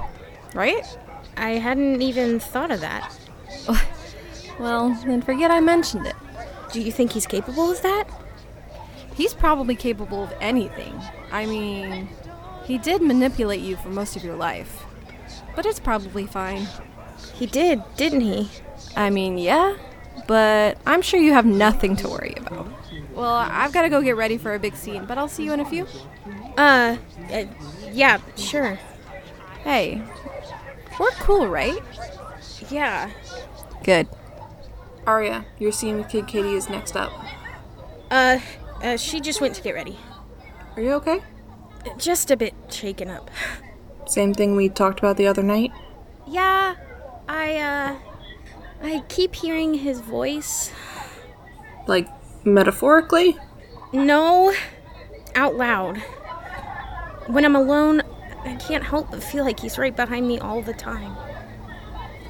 Right? 0.53 0.85
I 1.35 1.51
hadn't 1.51 2.01
even 2.01 2.39
thought 2.39 2.71
of 2.71 2.81
that. 2.81 3.15
Well, 4.59 4.95
then 5.05 5.21
forget 5.21 5.51
I 5.51 5.59
mentioned 5.59 6.05
it. 6.05 6.15
Do 6.71 6.79
you 6.79 6.91
think 6.91 7.11
he's 7.11 7.25
capable 7.25 7.71
of 7.71 7.81
that? 7.81 8.05
He's 9.15 9.33
probably 9.33 9.75
capable 9.75 10.23
of 10.23 10.33
anything. 10.39 10.93
I 11.31 11.45
mean, 11.45 12.07
he 12.65 12.77
did 12.77 13.01
manipulate 13.01 13.61
you 13.61 13.75
for 13.75 13.89
most 13.89 14.15
of 14.15 14.23
your 14.23 14.35
life. 14.35 14.85
But 15.55 15.65
it's 15.65 15.79
probably 15.79 16.25
fine. 16.25 16.67
He 17.33 17.45
did, 17.45 17.81
didn't 17.97 18.21
he? 18.21 18.49
I 18.95 19.09
mean, 19.09 19.37
yeah, 19.37 19.75
but 20.27 20.77
I'm 20.85 21.01
sure 21.01 21.19
you 21.19 21.33
have 21.33 21.45
nothing 21.45 21.95
to 21.97 22.07
worry 22.07 22.35
about. 22.37 22.67
Well, 23.13 23.33
I've 23.33 23.71
got 23.71 23.83
to 23.83 23.89
go 23.89 24.01
get 24.01 24.15
ready 24.15 24.37
for 24.37 24.53
a 24.53 24.59
big 24.59 24.75
scene, 24.75 25.05
but 25.05 25.17
I'll 25.17 25.27
see 25.27 25.43
you 25.43 25.53
in 25.53 25.59
a 25.59 25.65
few. 25.65 25.87
Uh, 26.57 26.97
uh 27.31 27.45
yeah, 27.91 28.19
sure. 28.35 28.79
Hey, 29.63 30.01
we're 30.99 31.11
cool, 31.11 31.47
right? 31.47 31.77
Yeah. 32.69 33.11
Good. 33.83 34.07
Arya, 35.05 35.45
your 35.59 35.71
scene 35.71 35.97
with 35.97 36.09
Kid 36.09 36.27
Katie 36.27 36.53
is 36.53 36.69
next 36.69 36.95
up. 36.95 37.11
Uh, 38.09 38.39
uh, 38.81 38.97
she 38.97 39.19
just 39.19 39.41
went 39.41 39.55
to 39.55 39.61
get 39.61 39.75
ready. 39.75 39.97
Are 40.75 40.81
you 40.81 40.93
okay? 40.93 41.21
Just 41.97 42.31
a 42.31 42.37
bit 42.37 42.53
shaken 42.69 43.09
up. 43.09 43.29
Same 44.07 44.33
thing 44.33 44.55
we 44.55 44.69
talked 44.69 44.99
about 44.99 45.17
the 45.17 45.27
other 45.27 45.43
night? 45.43 45.71
Yeah, 46.27 46.75
I, 47.27 47.57
uh, 47.57 47.95
I 48.81 49.03
keep 49.07 49.35
hearing 49.35 49.75
his 49.75 49.99
voice. 49.99 50.71
Like, 51.87 52.07
metaphorically? 52.45 53.37
No, 53.91 54.53
out 55.35 55.55
loud. 55.55 55.97
When 57.27 57.45
I'm 57.45 57.55
alone, 57.55 58.01
I 58.43 58.55
can't 58.55 58.83
help 58.83 59.11
but 59.11 59.23
feel 59.23 59.45
like 59.45 59.59
he's 59.59 59.77
right 59.77 59.95
behind 59.95 60.27
me 60.27 60.39
all 60.39 60.61
the 60.61 60.73
time. 60.73 61.15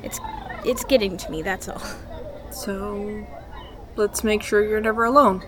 It's 0.03 0.19
it's 0.65 0.83
getting 0.85 1.17
to 1.17 1.31
me, 1.31 1.41
that's 1.41 1.67
all. 1.67 1.81
So, 2.51 3.25
let's 3.95 4.23
make 4.23 4.43
sure 4.43 4.63
you're 4.63 4.79
never 4.79 5.03
alone. 5.05 5.43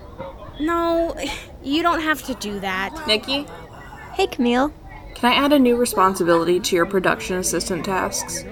No, 0.60 1.16
you 1.64 1.84
don't 1.84 2.02
have 2.02 2.24
to 2.24 2.34
do 2.36 2.60
that. 2.62 3.08
Nikki? 3.08 3.46
Hey, 4.16 4.28
Camille. 4.28 4.72
Can 5.14 5.34
I 5.34 5.36
add 5.36 5.52
a 5.52 5.60
new 5.60 5.76
responsibility 5.76 6.62
to 6.62 6.76
your 6.78 6.86
production 6.86 7.36
assistant 7.36 7.84
tasks? 7.84 8.46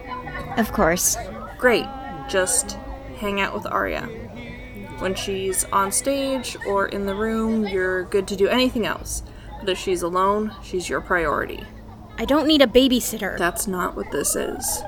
Of 0.58 0.74
course. 0.74 1.16
Great. 1.58 1.86
Just 2.28 2.74
hang 3.20 3.40
out 3.40 3.54
with 3.54 3.66
Arya. 3.68 4.02
When 5.00 5.16
she's 5.16 5.64
on 5.72 5.94
stage 5.94 6.58
or 6.68 6.88
in 6.88 7.06
the 7.06 7.16
room, 7.16 7.66
you're 7.66 8.04
good 8.04 8.28
to 8.28 8.36
do 8.36 8.50
anything 8.50 8.86
else. 8.86 9.24
But 9.62 9.70
if 9.70 9.78
she's 9.78 10.02
alone, 10.02 10.54
she's 10.62 10.90
your 10.90 11.00
priority. 11.00 11.64
I 12.18 12.26
don't 12.26 12.46
need 12.46 12.62
a 12.62 12.68
babysitter. 12.68 13.38
That's 13.38 13.66
not 13.66 13.96
what 13.96 14.12
this 14.12 14.36
is. 14.36 14.84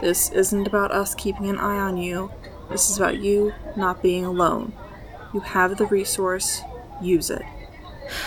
This 0.00 0.30
isn't 0.30 0.66
about 0.66 0.90
us 0.90 1.14
keeping 1.14 1.50
an 1.50 1.58
eye 1.58 1.80
on 1.80 1.98
you. 1.98 2.30
This 2.70 2.88
is 2.88 2.96
about 2.96 3.18
you 3.18 3.52
not 3.76 4.02
being 4.02 4.24
alone. 4.24 4.72
You 5.34 5.40
have 5.40 5.76
the 5.76 5.84
resource, 5.84 6.62
use 7.02 7.28
it. 7.28 7.42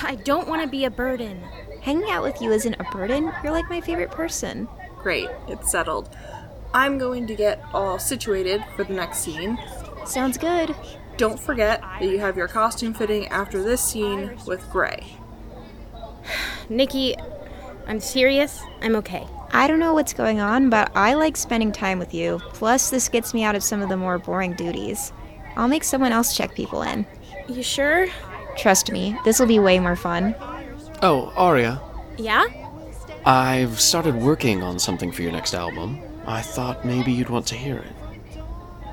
I 0.04 0.14
don't 0.14 0.48
want 0.48 0.62
to 0.62 0.68
be 0.68 0.86
a 0.86 0.92
burden. 0.92 1.42
Hanging 1.82 2.10
out 2.12 2.24
with 2.24 2.42
you 2.42 2.52
isn't 2.52 2.76
a 2.76 2.84
burden. 2.92 3.32
You're 3.44 3.52
like 3.52 3.70
my 3.70 3.82
favorite 3.82 4.12
person. 4.12 4.68
Great, 4.98 5.30
it's 5.48 5.72
settled. 5.72 6.16
I'm 6.74 6.98
going 6.98 7.28
to 7.28 7.36
get 7.36 7.62
all 7.74 8.00
situated 8.00 8.64
for 8.76 8.84
the 8.84 8.94
next 8.94 9.20
scene. 9.20 9.58
Sounds 10.06 10.38
good. 10.38 10.76
Don't 11.18 11.40
forget 11.40 11.82
that 11.82 12.04
you 12.04 12.20
have 12.20 12.38
your 12.38 12.48
costume 12.48 12.94
fitting 12.94 13.28
after 13.28 13.62
this 13.62 13.82
scene 13.82 14.38
with 14.46 14.68
Gray. 14.72 15.18
Nikki, 16.70 17.16
I'm 17.88 18.00
serious. 18.00 18.62
I'm 18.82 18.96
okay. 18.98 19.28
I 19.52 19.68
don't 19.68 19.80
know 19.80 19.94
what's 19.94 20.14
going 20.14 20.40
on, 20.40 20.70
but 20.70 20.92
I 20.96 21.16
like 21.16 21.36
spending 21.36 21.72
time 21.72 22.00
with 22.00 22.14
you. 22.14 22.40
Plus, 22.54 22.90
this 22.90 23.10
gets 23.10 23.34
me 23.34 23.44
out 23.44 23.56
of 23.56 23.64
some 23.64 23.82
of 23.82 23.90
the 23.90 23.98
more 23.98 24.18
boring 24.18 24.54
duties. 24.54 25.12
I'll 25.58 25.68
make 25.68 25.84
someone 25.84 26.14
else 26.14 26.38
check 26.38 26.56
people 26.56 26.84
in. 26.84 27.06
You 27.50 27.64
sure? 27.64 28.08
Trust 28.56 28.92
me, 28.92 29.18
this 29.26 29.40
will 29.40 29.48
be 29.48 29.60
way 29.60 29.80
more 29.80 29.96
fun. 29.96 30.36
Oh, 31.02 31.34
Arya. 31.36 31.82
Yeah? 32.18 32.46
I've 33.26 33.80
started 33.80 34.16
working 34.16 34.62
on 34.62 34.78
something 34.78 35.12
for 35.12 35.24
your 35.24 35.32
next 35.32 35.54
album. 35.54 36.00
I 36.26 36.42
thought 36.42 36.86
maybe 36.86 37.12
you'd 37.12 37.30
want 37.30 37.48
to 37.48 37.56
hear 37.56 37.78
it. 37.78 38.42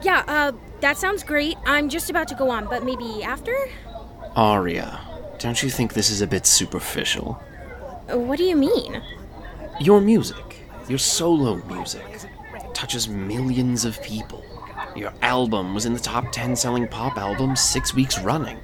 Yeah, 0.02 0.24
uh, 0.26 0.52
that 0.80 0.96
sounds 0.96 1.22
great. 1.22 1.56
I'm 1.66 1.88
just 1.88 2.08
about 2.08 2.28
to 2.28 2.34
go 2.34 2.48
on, 2.50 2.66
but 2.66 2.84
maybe 2.84 3.22
after? 3.22 3.54
Arya, 4.36 5.00
don't 5.38 5.62
you 5.62 5.68
think 5.68 5.92
this 5.92 6.08
is 6.08 6.22
a 6.22 6.26
bit 6.26 6.46
superficial? 6.46 7.34
What 8.08 8.38
do 8.38 8.44
you 8.44 8.56
mean? 8.56 9.02
Your 9.80 10.00
music, 10.00 10.60
your 10.88 10.98
solo 10.98 11.56
music, 11.66 12.20
touches 12.72 13.08
millions 13.08 13.84
of 13.84 14.02
people. 14.02 14.44
Your 14.96 15.12
album 15.20 15.74
was 15.74 15.84
in 15.84 15.92
the 15.92 16.00
top 16.00 16.32
10 16.32 16.56
selling 16.56 16.88
pop 16.88 17.18
albums 17.18 17.60
six 17.60 17.94
weeks 17.94 18.18
running. 18.20 18.58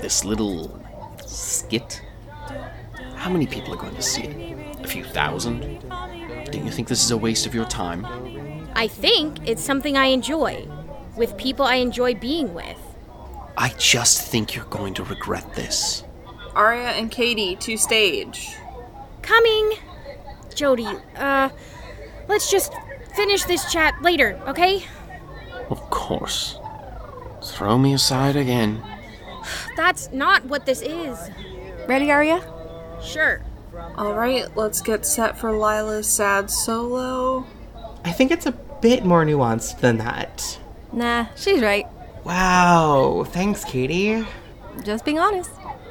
This 0.00 0.24
little 0.24 0.80
skit. 1.26 2.00
How 3.24 3.30
many 3.30 3.46
people 3.46 3.72
are 3.72 3.78
going 3.78 3.94
to 3.94 4.02
see 4.02 4.24
it? 4.24 4.84
A 4.84 4.86
few 4.86 5.02
thousand? 5.02 5.80
Don't 5.88 6.66
you 6.66 6.70
think 6.70 6.88
this 6.88 7.02
is 7.02 7.10
a 7.10 7.16
waste 7.16 7.46
of 7.46 7.54
your 7.54 7.64
time? 7.64 8.04
I 8.74 8.86
think 8.86 9.48
it's 9.48 9.64
something 9.64 9.96
I 9.96 10.08
enjoy, 10.08 10.68
with 11.16 11.34
people 11.38 11.64
I 11.64 11.76
enjoy 11.76 12.16
being 12.16 12.52
with. 12.52 12.78
I 13.56 13.70
just 13.78 14.30
think 14.30 14.54
you're 14.54 14.66
going 14.66 14.92
to 14.92 15.04
regret 15.04 15.54
this. 15.54 16.04
Arya 16.54 16.88
and 16.88 17.10
Katie 17.10 17.56
to 17.56 17.78
stage. 17.78 18.56
Coming! 19.22 19.72
Jody, 20.54 20.86
uh, 21.16 21.48
let's 22.28 22.50
just 22.50 22.74
finish 23.16 23.44
this 23.44 23.72
chat 23.72 23.94
later, 24.02 24.38
okay? 24.46 24.84
Of 25.70 25.80
course. 25.88 26.58
Throw 27.42 27.78
me 27.78 27.94
aside 27.94 28.36
again. 28.36 28.82
That's 29.78 30.12
not 30.12 30.44
what 30.44 30.66
this 30.66 30.82
is. 30.82 31.18
Ready, 31.88 32.10
Arya? 32.10 32.53
Sure. 33.04 33.42
Alright, 33.74 34.56
let's 34.56 34.80
get 34.80 35.04
set 35.04 35.38
for 35.38 35.52
Lila's 35.52 36.08
sad 36.08 36.50
solo. 36.50 37.46
I 38.04 38.12
think 38.12 38.30
it's 38.30 38.46
a 38.46 38.52
bit 38.52 39.04
more 39.04 39.24
nuanced 39.24 39.80
than 39.80 39.98
that. 39.98 40.58
Nah, 40.92 41.26
she's 41.36 41.60
right. 41.60 41.86
Wow, 42.24 43.24
thanks, 43.28 43.64
Katie. 43.64 44.24
Just 44.82 45.04
being 45.04 45.18
honest. 45.18 45.50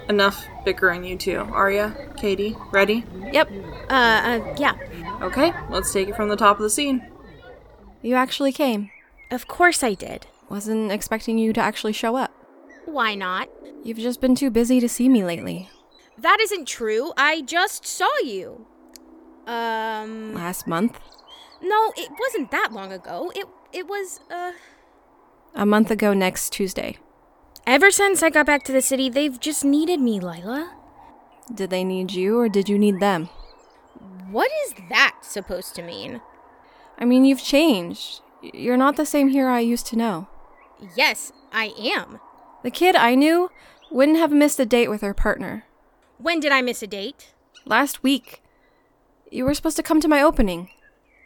Enough 0.10 0.46
bickering, 0.66 1.04
you 1.04 1.18
two. 1.18 1.40
Arya, 1.40 1.96
Katie, 2.18 2.56
ready? 2.72 3.06
Yep. 3.32 3.52
Uh, 3.90 3.94
uh, 3.94 4.56
yeah. 4.58 4.74
Okay, 5.22 5.54
let's 5.70 5.94
take 5.94 6.10
it 6.10 6.16
from 6.16 6.30
the 6.30 6.36
top 6.36 6.58
of 6.58 6.64
the 6.64 6.70
scene. 6.70 7.06
You 8.02 8.16
actually 8.16 8.52
came. 8.52 8.90
Of 9.32 9.48
course 9.48 9.84
I 9.84 9.94
did. 9.94 10.28
Wasn't 10.50 10.92
expecting 10.92 11.38
you 11.38 11.54
to 11.54 11.62
actually 11.62 11.94
show 11.94 12.16
up. 12.16 12.32
Why 12.86 13.16
not? 13.16 13.50
You've 13.84 13.98
just 13.98 14.20
been 14.20 14.36
too 14.36 14.50
busy 14.50 14.80
to 14.80 14.90
see 14.90 15.08
me 15.08 15.24
lately. 15.24 15.70
That 16.24 16.38
isn't 16.40 16.70
true. 16.70 17.12
I 17.18 17.42
just 17.42 17.86
saw 17.86 18.10
you. 18.24 18.66
Um. 19.46 20.34
Last 20.34 20.68
month? 20.68 20.98
No, 21.62 21.92
it 21.98 22.12
wasn't 22.18 22.50
that 22.52 22.72
long 22.72 22.94
ago. 22.94 23.32
It 23.36 23.46
it 23.74 23.88
was 23.88 24.22
uh. 24.32 24.54
A 25.54 25.66
month 25.66 25.92
ago 25.92 26.14
next 26.14 26.52
Tuesday. 26.52 26.98
Ever 27.68 27.92
since 27.92 28.24
I 28.24 28.30
got 28.30 28.46
back 28.46 28.64
to 28.64 28.72
the 28.72 28.82
city, 28.82 29.10
they've 29.10 29.40
just 29.40 29.66
needed 29.66 30.00
me, 30.00 30.20
Lila. 30.22 30.74
Did 31.54 31.70
they 31.70 31.84
need 31.84 32.14
you 32.14 32.40
or 32.40 32.48
did 32.48 32.70
you 32.70 32.80
need 32.80 33.02
them? 33.02 33.30
What 34.32 34.50
is 34.66 34.76
that 34.90 35.18
supposed 35.22 35.76
to 35.76 35.82
mean? 35.82 36.22
I 36.98 37.06
mean, 37.06 37.26
you've 37.26 37.44
changed. 37.44 38.22
You're 38.42 38.78
not 38.78 38.96
the 38.96 39.06
same 39.06 39.30
hero 39.30 39.54
I 39.54 39.60
used 39.60 39.88
to 39.88 39.98
know. 39.98 40.28
Yes, 40.96 41.34
I 41.52 41.74
am. 41.78 42.20
The 42.64 42.72
kid 42.72 42.96
I 42.96 43.16
knew 43.16 43.50
wouldn't 43.92 44.18
have 44.18 44.32
missed 44.32 44.60
a 44.60 44.66
date 44.66 44.90
with 44.90 45.02
her 45.02 45.14
partner. 45.14 45.66
When 46.24 46.40
did 46.40 46.54
I 46.54 46.62
miss 46.62 46.82
a 46.82 46.88
date? 46.88 47.34
Last 47.66 48.02
week. 48.02 48.42
You 49.30 49.44
were 49.44 49.54
supposed 49.54 49.76
to 49.76 49.84
come 49.84 50.00
to 50.00 50.08
my 50.08 50.22
opening. 50.22 50.70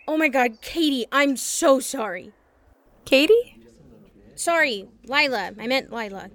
Oh 0.08 0.18
my 0.18 0.28
god, 0.28 0.60
Katie, 0.62 1.06
I'm 1.12 1.38
so 1.38 1.80
sorry. 1.80 2.32
Katie? 3.06 3.62
Sorry, 4.36 4.88
Lila. 5.06 5.52
I 5.60 5.68
meant 5.68 5.92
Lila. 5.94 6.32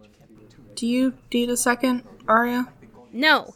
Do 0.76 0.86
you 0.86 1.14
need 1.32 1.50
a 1.50 1.56
second, 1.56 2.04
Arya? 2.28 2.68
No. 3.12 3.54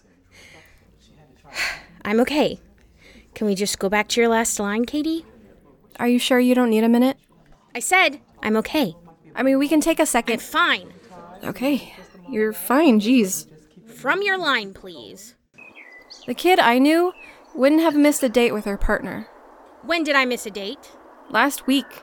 I'm 2.04 2.18
okay. 2.20 2.58
Can 3.34 3.46
we 3.46 3.54
just 3.54 3.78
go 3.78 3.88
back 3.88 4.08
to 4.08 4.20
your 4.20 4.28
last 4.28 4.58
line, 4.58 4.86
Katie? 4.86 5.24
Are 6.00 6.08
you 6.08 6.18
sure 6.18 6.40
you 6.40 6.56
don't 6.56 6.70
need 6.70 6.82
a 6.84 6.88
minute? 6.88 7.16
I 7.76 7.78
said 7.78 8.20
I'm 8.42 8.56
okay. 8.56 8.96
I 9.36 9.44
mean, 9.44 9.58
we 9.58 9.68
can 9.68 9.80
take 9.80 9.98
a 10.00 10.02
I'm 10.02 10.06
second. 10.06 10.42
fine. 10.42 10.92
Okay. 11.44 11.94
You're 12.28 12.52
fine, 12.52 12.98
jeez. 13.00 13.46
From 13.96 14.20
your 14.20 14.36
line, 14.36 14.74
please. 14.74 15.34
The 16.26 16.34
kid 16.34 16.58
I 16.58 16.78
knew 16.78 17.14
wouldn't 17.54 17.80
have 17.80 17.96
missed 17.96 18.22
a 18.22 18.28
date 18.28 18.52
with 18.52 18.66
her 18.66 18.76
partner. 18.76 19.26
When 19.82 20.04
did 20.04 20.14
I 20.14 20.26
miss 20.26 20.44
a 20.44 20.50
date? 20.50 20.92
Last 21.30 21.66
week. 21.66 22.02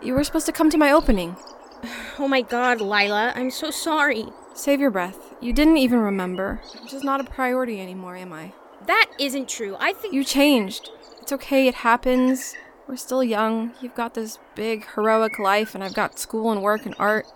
You 0.00 0.14
were 0.14 0.22
supposed 0.22 0.46
to 0.46 0.52
come 0.52 0.70
to 0.70 0.78
my 0.78 0.92
opening. 0.92 1.36
Oh 2.18 2.28
my 2.28 2.42
god, 2.42 2.80
Lila, 2.80 3.32
I'm 3.34 3.50
so 3.50 3.72
sorry. 3.72 4.26
Save 4.54 4.80
your 4.80 4.90
breath. 4.90 5.34
You 5.40 5.52
didn't 5.52 5.78
even 5.78 5.98
remember. 5.98 6.60
I'm 6.78 6.86
just 6.86 7.04
not 7.04 7.20
a 7.20 7.24
priority 7.24 7.80
anymore, 7.80 8.14
am 8.14 8.32
I? 8.32 8.52
That 8.86 9.10
isn't 9.18 9.48
true. 9.48 9.76
I 9.80 9.92
think. 9.92 10.14
You 10.14 10.22
changed. 10.22 10.90
It's 11.20 11.32
okay, 11.32 11.66
it 11.66 11.74
happens. 11.74 12.54
We're 12.86 12.96
still 12.96 13.24
young. 13.24 13.72
You've 13.80 13.96
got 13.96 14.14
this 14.14 14.38
big, 14.54 14.86
heroic 14.94 15.40
life, 15.40 15.74
and 15.74 15.82
I've 15.82 15.94
got 15.94 16.18
school 16.18 16.52
and 16.52 16.62
work 16.62 16.86
and 16.86 16.94
art. 16.98 17.26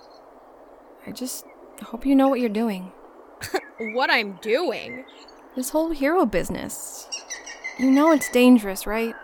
I 1.07 1.11
just 1.11 1.47
hope 1.83 2.07
you 2.07 2.15
know 2.15 2.29
what 2.29 2.39
you're 2.39 2.49
doing. 2.49 2.93
what 3.95 4.11
I'm 4.11 4.39
doing? 4.43 5.05
This 5.55 5.71
whole 5.71 5.91
hero 5.91 6.27
business. 6.27 7.09
You 7.79 7.91
know 7.91 8.13
it's 8.13 8.31
dangerous, 8.31 8.87
right? 8.87 9.15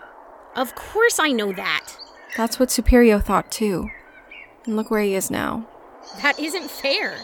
Of 0.55 0.75
course 0.75 1.19
I 1.19 1.33
know 1.33 1.53
that. 1.53 1.97
That's 2.37 2.59
what 2.59 2.69
Superio 2.69 3.23
thought 3.23 3.51
too. 3.51 3.89
And 4.67 4.77
look 4.77 4.91
where 4.91 5.03
he 5.03 5.15
is 5.15 5.31
now. 5.31 5.67
That 6.23 6.39
isn't 6.39 6.71
fair. 6.71 7.17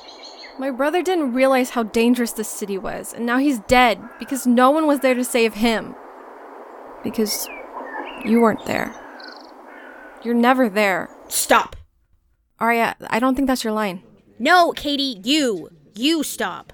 My 0.58 0.70
brother 0.70 1.02
didn't 1.02 1.34
realize 1.34 1.70
how 1.70 1.84
dangerous 1.84 2.32
this 2.32 2.48
city 2.48 2.78
was, 2.78 3.12
and 3.12 3.24
now 3.24 3.38
he's 3.38 3.60
dead 3.60 4.00
because 4.18 4.46
no 4.46 4.70
one 4.70 4.86
was 4.86 5.00
there 5.00 5.14
to 5.14 5.24
save 5.24 5.54
him. 5.54 5.94
Because 7.04 7.48
you 8.24 8.40
weren't 8.40 8.66
there. 8.66 8.92
You're 10.22 10.34
never 10.34 10.68
there. 10.68 11.10
Stop. 11.28 11.76
Arya, 12.58 12.96
I 13.08 13.20
don't 13.20 13.36
think 13.36 13.46
that's 13.46 13.62
your 13.62 13.72
line. 13.72 14.02
No, 14.38 14.72
Katie, 14.72 15.20
you. 15.22 15.70
You 15.94 16.22
stop. 16.22 16.72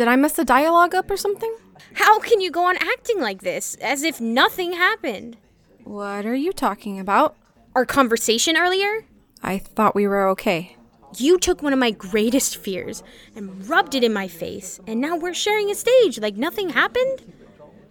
Did 0.00 0.08
I 0.08 0.16
mess 0.16 0.32
the 0.32 0.46
dialogue 0.46 0.94
up 0.94 1.10
or 1.10 1.16
something? 1.18 1.54
How 1.92 2.20
can 2.20 2.40
you 2.40 2.50
go 2.50 2.64
on 2.64 2.78
acting 2.78 3.20
like 3.20 3.42
this, 3.42 3.74
as 3.82 4.02
if 4.02 4.18
nothing 4.18 4.72
happened? 4.72 5.36
What 5.84 6.24
are 6.24 6.34
you 6.34 6.54
talking 6.54 6.98
about? 6.98 7.36
Our 7.74 7.84
conversation 7.84 8.56
earlier? 8.56 9.04
I 9.42 9.58
thought 9.58 9.94
we 9.94 10.08
were 10.08 10.26
okay. 10.28 10.74
You 11.18 11.38
took 11.38 11.62
one 11.62 11.74
of 11.74 11.78
my 11.78 11.90
greatest 11.90 12.56
fears 12.56 13.02
and 13.36 13.68
rubbed 13.68 13.94
it 13.94 14.02
in 14.02 14.14
my 14.14 14.26
face, 14.26 14.80
and 14.86 15.02
now 15.02 15.16
we're 15.16 15.34
sharing 15.34 15.70
a 15.70 15.74
stage 15.74 16.18
like 16.18 16.34
nothing 16.34 16.70
happened? 16.70 17.34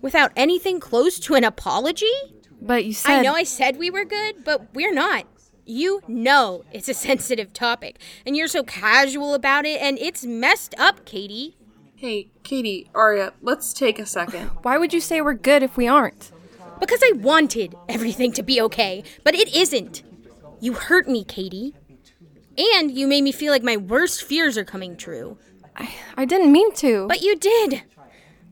Without 0.02 0.32
anything 0.36 0.80
close 0.80 1.20
to 1.20 1.36
an 1.36 1.44
apology? 1.44 2.08
But 2.60 2.86
you 2.86 2.94
said. 2.94 3.20
I 3.20 3.22
know 3.22 3.36
I 3.36 3.44
said 3.44 3.78
we 3.78 3.92
were 3.92 4.04
good, 4.04 4.44
but 4.44 4.74
we're 4.74 4.96
not. 4.96 5.28
You 5.64 6.02
know 6.08 6.64
it's 6.72 6.90
a 6.90 6.94
sensitive 7.08 7.54
topic, 7.54 8.00
and 8.26 8.36
you're 8.36 8.48
so 8.48 8.64
casual 8.64 9.36
about 9.36 9.68
it, 9.68 9.80
and 9.80 10.00
it's 10.00 10.26
messed 10.26 10.74
up, 10.80 11.06
Katie. 11.06 11.59
Hey, 12.00 12.32
Katie, 12.44 12.90
Arya, 12.96 13.34
let's 13.42 13.74
take 13.74 14.00
a 14.00 14.06
second. 14.06 14.52
Why 14.62 14.78
would 14.78 14.94
you 14.94 15.02
say 15.02 15.20
we're 15.20 15.34
good 15.34 15.64
if 15.64 15.76
we 15.76 15.86
aren't? 15.86 16.32
Because 16.80 17.02
I 17.04 17.12
wanted 17.18 17.76
everything 17.90 18.32
to 18.32 18.42
be 18.42 18.62
okay, 18.62 19.04
but 19.26 19.36
it 19.36 19.54
isn't. 19.54 20.04
You 20.62 20.72
hurt 20.72 21.10
me, 21.10 21.26
Katie. 21.26 21.76
And 22.58 22.90
you 22.90 23.06
made 23.06 23.26
me 23.26 23.34
feel 23.34 23.52
like 23.52 23.64
my 23.64 23.76
worst 23.76 24.24
fears 24.24 24.58
are 24.58 24.64
coming 24.64 24.96
true. 24.96 25.38
I, 25.76 25.94
I 26.16 26.24
didn't 26.24 26.54
mean 26.54 26.74
to. 26.76 27.06
But 27.10 27.22
you 27.22 27.36
did. 27.36 27.84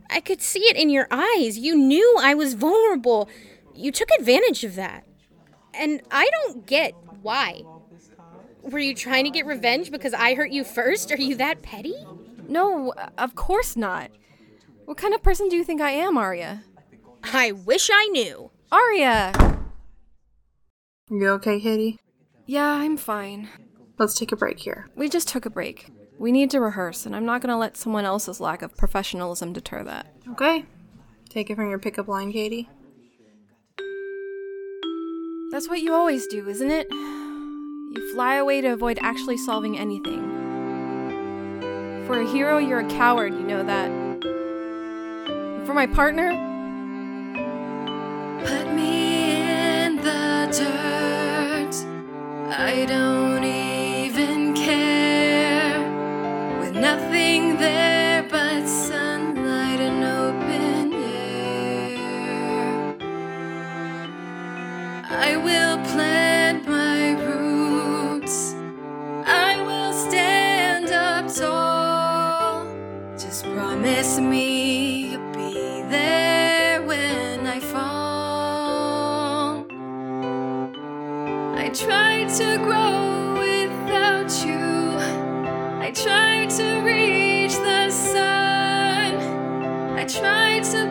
I 0.10 0.20
could 0.20 0.42
see 0.42 0.64
it 0.64 0.76
in 0.76 0.90
your 0.90 1.08
eyes. 1.10 1.58
You 1.58 1.78
knew 1.78 2.18
I 2.20 2.34
was 2.34 2.54
vulnerable. 2.54 3.30
You 3.74 3.94
took 3.94 4.10
advantage 4.20 4.66
of 4.66 4.76
that. 4.76 5.06
And 5.74 6.02
I 6.12 6.30
don't 6.44 6.66
get 6.66 6.96
why. 7.22 7.62
Were 8.62 8.80
you 8.80 8.94
trying 8.94 9.24
to 9.24 9.30
get 9.30 9.46
revenge 9.46 9.90
because 9.90 10.14
I 10.14 10.34
hurt 10.34 10.52
you 10.52 10.66
first? 10.66 11.14
Are 11.14 11.22
you 11.22 11.36
that 11.36 11.62
petty? 11.62 11.96
No, 12.48 12.94
of 13.18 13.36
course 13.36 13.76
not. 13.76 14.10
What 14.86 14.98
kind 14.98 15.14
of 15.14 15.22
person 15.22 15.50
do 15.50 15.56
you 15.56 15.64
think 15.64 15.82
I 15.82 15.92
am, 15.92 16.18
Arya? 16.18 16.64
I 17.34 17.52
wish 17.52 17.90
I 17.92 18.08
knew. 18.08 18.52
Arya! 18.72 19.34
You 21.10 21.30
okay, 21.30 21.60
Katie? 21.60 22.00
Yeah, 22.46 22.68
I'm 22.68 22.96
fine. 22.96 23.50
Let's 23.98 24.18
take 24.18 24.32
a 24.32 24.38
break 24.38 24.60
here. 24.60 24.88
We 24.96 25.10
just 25.10 25.28
took 25.28 25.46
a 25.46 25.50
break. 25.50 25.92
We 26.20 26.32
need 26.32 26.50
to 26.52 26.62
rehearse, 26.62 27.06
and 27.06 27.16
I'm 27.16 27.26
not 27.26 27.42
gonna 27.42 27.58
let 27.58 27.78
someone 27.78 28.06
else's 28.06 28.40
lack 28.40 28.62
of 28.62 28.78
professionalism 28.78 29.54
deter 29.54 29.84
that. 29.84 30.14
Okay. 30.32 30.66
Take 31.30 31.50
it 31.50 31.56
from 31.56 31.70
your 31.70 31.80
pickup 31.80 32.08
line, 32.08 32.32
Katie. 32.32 32.70
That's 35.52 35.68
what 35.70 35.82
you 35.82 35.94
always 35.94 36.28
do, 36.28 36.48
isn't 36.48 36.72
it? 36.72 36.88
You 36.92 38.12
fly 38.14 38.36
away 38.36 38.62
to 38.62 38.70
avoid 38.70 39.00
actually 39.02 39.38
solving 39.38 39.78
anything. 39.78 40.37
For 42.08 42.22
a 42.22 42.26
hero, 42.26 42.58
you're 42.58 42.80
a 42.80 42.90
coward, 42.90 43.34
you 43.34 43.44
know 43.44 43.64
that. 43.64 43.92
For 45.66 45.74
my 45.74 45.86
partner, 45.86 46.32
Put 48.46 48.74
me 48.74 49.42
in 49.42 49.98
the 49.98 50.48
dirt. 50.58 51.76
I 52.50 52.86
don't 52.88 53.44
even 53.44 54.54
care. 54.56 55.82
With 56.62 56.78
nothing 56.78 57.58
there 57.58 58.24
but 58.32 58.66
sunlight 58.70 59.82
and 59.82 60.06
open 60.06 60.94
air. 60.94 61.98
I 65.10 65.36
will 65.36 65.78
plant 65.92 66.27
to 82.38 82.58
grow 82.60 83.34
without 83.34 84.30
you. 84.46 84.94
I 85.82 85.92
tried 85.92 86.52
to 86.52 86.82
reach 86.86 87.56
the 87.56 87.90
sun. 87.90 89.16
I 89.98 90.06
tried 90.06 90.64
to 90.66 90.86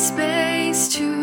space 0.00 0.88
to 0.88 1.19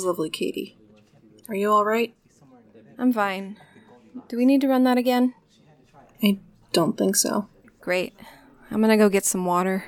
was 0.00 0.06
lovely, 0.06 0.30
Katie. 0.30 0.78
Are 1.50 1.54
you 1.54 1.70
alright? 1.70 2.14
I'm 2.96 3.12
fine. 3.12 3.58
Do 4.28 4.38
we 4.38 4.46
need 4.46 4.62
to 4.62 4.68
run 4.68 4.84
that 4.84 4.96
again? 4.96 5.34
I 6.22 6.38
don't 6.72 6.96
think 6.96 7.16
so. 7.16 7.48
Great. 7.82 8.14
I'm 8.70 8.80
gonna 8.80 8.96
go 8.96 9.10
get 9.10 9.26
some 9.26 9.44
water. 9.44 9.84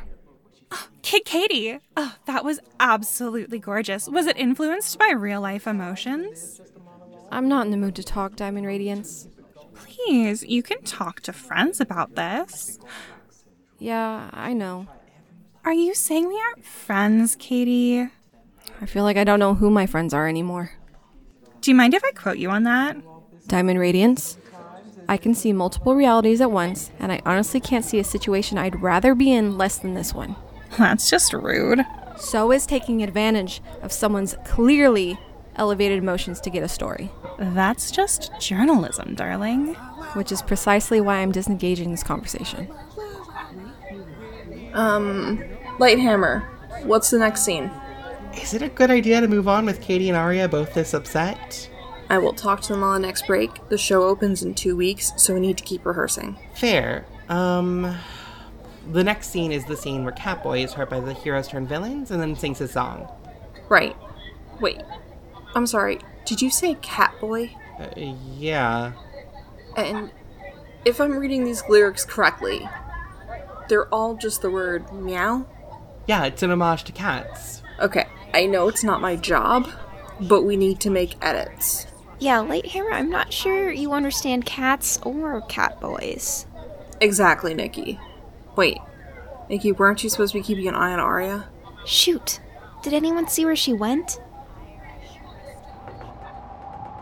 Kid 1.02 1.24
Katie, 1.24 1.78
oh, 1.96 2.16
that 2.26 2.44
was 2.44 2.60
absolutely 2.78 3.58
gorgeous. 3.58 4.06
Was 4.06 4.26
it 4.26 4.36
influenced 4.36 4.98
by 4.98 5.12
real 5.12 5.40
life 5.40 5.66
emotions? 5.66 6.60
I'm 7.30 7.48
not 7.48 7.64
in 7.64 7.70
the 7.70 7.78
mood 7.78 7.96
to 7.96 8.02
talk, 8.02 8.36
Diamond 8.36 8.66
Radiance. 8.66 9.28
Please, 9.74 10.42
you 10.42 10.62
can 10.62 10.82
talk 10.82 11.20
to 11.22 11.32
friends 11.32 11.80
about 11.80 12.16
this. 12.16 12.78
Yeah, 13.78 14.28
I 14.34 14.52
know. 14.52 14.88
Are 15.64 15.72
you 15.72 15.94
saying 15.94 16.28
we 16.28 16.38
aren't 16.38 16.66
friends, 16.66 17.34
Katie? 17.34 18.10
I 18.82 18.86
feel 18.86 19.04
like 19.04 19.16
I 19.16 19.22
don't 19.22 19.38
know 19.38 19.54
who 19.54 19.70
my 19.70 19.86
friends 19.86 20.12
are 20.12 20.26
anymore. 20.26 20.72
Do 21.60 21.70
you 21.70 21.74
mind 21.76 21.94
if 21.94 22.02
I 22.02 22.10
quote 22.10 22.38
you 22.38 22.50
on 22.50 22.64
that? 22.64 22.96
Diamond 23.46 23.78
Radiance. 23.78 24.36
I 25.08 25.16
can 25.16 25.34
see 25.34 25.52
multiple 25.52 25.94
realities 25.94 26.40
at 26.40 26.50
once, 26.50 26.90
and 26.98 27.12
I 27.12 27.22
honestly 27.24 27.60
can't 27.60 27.84
see 27.84 28.00
a 28.00 28.04
situation 28.04 28.58
I'd 28.58 28.82
rather 28.82 29.14
be 29.14 29.32
in 29.32 29.56
less 29.56 29.78
than 29.78 29.94
this 29.94 30.12
one. 30.12 30.34
That's 30.78 31.08
just 31.08 31.32
rude. 31.32 31.86
So 32.16 32.50
is 32.50 32.66
taking 32.66 33.04
advantage 33.04 33.62
of 33.82 33.92
someone's 33.92 34.34
clearly 34.44 35.16
elevated 35.54 35.98
emotions 35.98 36.40
to 36.40 36.50
get 36.50 36.64
a 36.64 36.68
story. 36.68 37.08
That's 37.38 37.92
just 37.92 38.32
journalism, 38.40 39.14
darling. 39.14 39.74
Which 40.14 40.32
is 40.32 40.42
precisely 40.42 41.00
why 41.00 41.18
I'm 41.18 41.30
disengaging 41.30 41.92
this 41.92 42.02
conversation. 42.02 42.68
Um, 44.74 45.38
Lighthammer, 45.78 46.44
what's 46.84 47.10
the 47.10 47.18
next 47.18 47.44
scene? 47.44 47.70
Is 48.40 48.54
it 48.54 48.62
a 48.62 48.68
good 48.68 48.90
idea 48.90 49.20
to 49.20 49.28
move 49.28 49.48
on 49.48 49.66
with 49.66 49.80
Katie 49.80 50.08
and 50.08 50.16
Arya 50.16 50.48
both 50.48 50.74
this 50.74 50.94
upset? 50.94 51.68
I 52.08 52.18
will 52.18 52.32
talk 52.32 52.60
to 52.62 52.72
them 52.72 52.82
on 52.82 53.00
the 53.00 53.06
next 53.06 53.26
break. 53.26 53.68
The 53.68 53.78
show 53.78 54.02
opens 54.04 54.42
in 54.42 54.54
two 54.54 54.76
weeks, 54.76 55.12
so 55.16 55.34
we 55.34 55.40
need 55.40 55.58
to 55.58 55.64
keep 55.64 55.84
rehearsing. 55.86 56.38
Fair. 56.54 57.06
Um, 57.28 57.96
the 58.90 59.04
next 59.04 59.30
scene 59.30 59.52
is 59.52 59.64
the 59.64 59.76
scene 59.76 60.04
where 60.04 60.12
Catboy 60.12 60.64
is 60.64 60.72
hurt 60.72 60.90
by 60.90 61.00
the 61.00 61.14
heroes 61.14 61.48
turned 61.48 61.68
villains 61.68 62.10
and 62.10 62.20
then 62.20 62.36
sings 62.36 62.58
his 62.58 62.72
song. 62.72 63.08
Right. 63.68 63.96
Wait. 64.60 64.82
I'm 65.54 65.66
sorry. 65.66 66.00
Did 66.24 66.42
you 66.42 66.50
say 66.50 66.74
Catboy? 66.76 67.54
Uh, 67.78 68.14
yeah. 68.36 68.92
And 69.76 70.10
if 70.84 71.00
I'm 71.00 71.16
reading 71.16 71.44
these 71.44 71.62
lyrics 71.68 72.04
correctly, 72.04 72.68
they're 73.68 73.88
all 73.88 74.16
just 74.16 74.42
the 74.42 74.50
word 74.50 74.92
meow? 74.92 75.46
Yeah, 76.06 76.24
it's 76.24 76.42
an 76.42 76.50
homage 76.50 76.84
to 76.84 76.92
cats. 76.92 77.62
Okay, 77.80 78.06
I 78.34 78.46
know 78.46 78.68
it's 78.68 78.84
not 78.84 79.00
my 79.00 79.16
job, 79.16 79.68
but 80.20 80.42
we 80.42 80.56
need 80.56 80.80
to 80.80 80.90
make 80.90 81.16
edits. 81.22 81.86
Yeah, 82.18 82.38
Lighthammer, 82.38 82.92
I'm 82.92 83.10
not 83.10 83.32
sure 83.32 83.70
you 83.72 83.92
understand 83.92 84.46
cats 84.46 84.98
or 85.02 85.40
cat 85.42 85.80
boys. 85.80 86.46
Exactly, 87.00 87.52
Nikki. 87.52 87.98
Wait, 88.56 88.78
Nikki, 89.48 89.72
weren't 89.72 90.04
you 90.04 90.10
supposed 90.10 90.32
to 90.32 90.38
be 90.38 90.42
keeping 90.42 90.68
an 90.68 90.74
eye 90.74 90.92
on 90.92 91.00
Arya? 91.00 91.48
Shoot. 91.84 92.40
Did 92.82 92.94
anyone 92.94 93.28
see 93.28 93.44
where 93.44 93.56
she 93.56 93.72
went? 93.72 94.20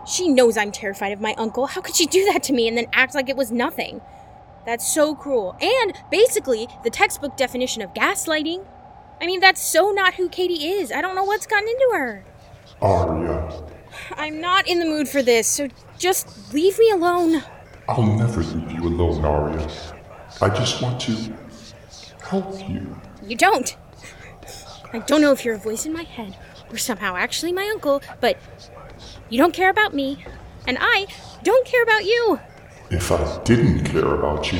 She 0.06 0.28
knows 0.28 0.56
I'm 0.56 0.72
terrified 0.72 1.12
of 1.12 1.20
my 1.20 1.34
uncle. 1.38 1.66
How 1.66 1.80
could 1.80 1.94
she 1.94 2.06
do 2.06 2.24
that 2.32 2.42
to 2.44 2.52
me 2.52 2.66
and 2.66 2.76
then 2.76 2.86
act 2.92 3.14
like 3.14 3.28
it 3.28 3.36
was 3.36 3.52
nothing? 3.52 4.00
That's 4.66 4.92
so 4.92 5.14
cruel. 5.14 5.56
And 5.60 5.94
basically, 6.10 6.66
the 6.82 6.90
textbook 6.90 7.36
definition 7.36 7.82
of 7.82 7.94
gaslighting. 7.94 8.66
I 9.20 9.26
mean, 9.26 9.40
that's 9.40 9.62
so 9.62 9.90
not 9.90 10.14
who 10.14 10.28
Katie 10.28 10.66
is. 10.66 10.90
I 10.90 11.00
don't 11.00 11.14
know 11.14 11.24
what's 11.24 11.46
gotten 11.46 11.68
into 11.68 11.90
her. 11.92 12.24
Arya, 12.80 13.62
I'm 14.16 14.40
not 14.40 14.66
in 14.66 14.78
the 14.78 14.86
mood 14.86 15.08
for 15.08 15.22
this, 15.22 15.46
so 15.46 15.68
just 15.98 16.54
leave 16.54 16.78
me 16.78 16.90
alone. 16.90 17.42
I'll 17.88 18.02
never 18.02 18.42
leave 18.42 18.72
you 18.72 18.88
alone, 18.88 19.24
Arya. 19.24 19.68
I 20.40 20.48
just 20.48 20.80
want 20.80 21.00
to 21.02 21.36
help 22.22 22.68
you. 22.68 22.98
You 23.22 23.36
don't. 23.36 23.76
I 24.92 25.00
don't 25.00 25.20
know 25.20 25.32
if 25.32 25.44
you're 25.44 25.56
a 25.56 25.58
voice 25.58 25.84
in 25.84 25.92
my 25.92 26.04
head 26.04 26.36
or 26.70 26.78
somehow 26.78 27.16
actually 27.16 27.52
my 27.52 27.68
uncle, 27.72 28.02
but 28.20 28.38
you 29.28 29.38
don't 29.38 29.52
care 29.52 29.70
about 29.70 29.92
me, 29.92 30.24
and 30.66 30.78
I 30.80 31.06
don't 31.42 31.66
care 31.66 31.82
about 31.82 32.04
you. 32.04 32.40
If 32.90 33.12
I 33.12 33.42
didn't 33.44 33.84
care 33.84 34.14
about 34.14 34.52
you, 34.52 34.58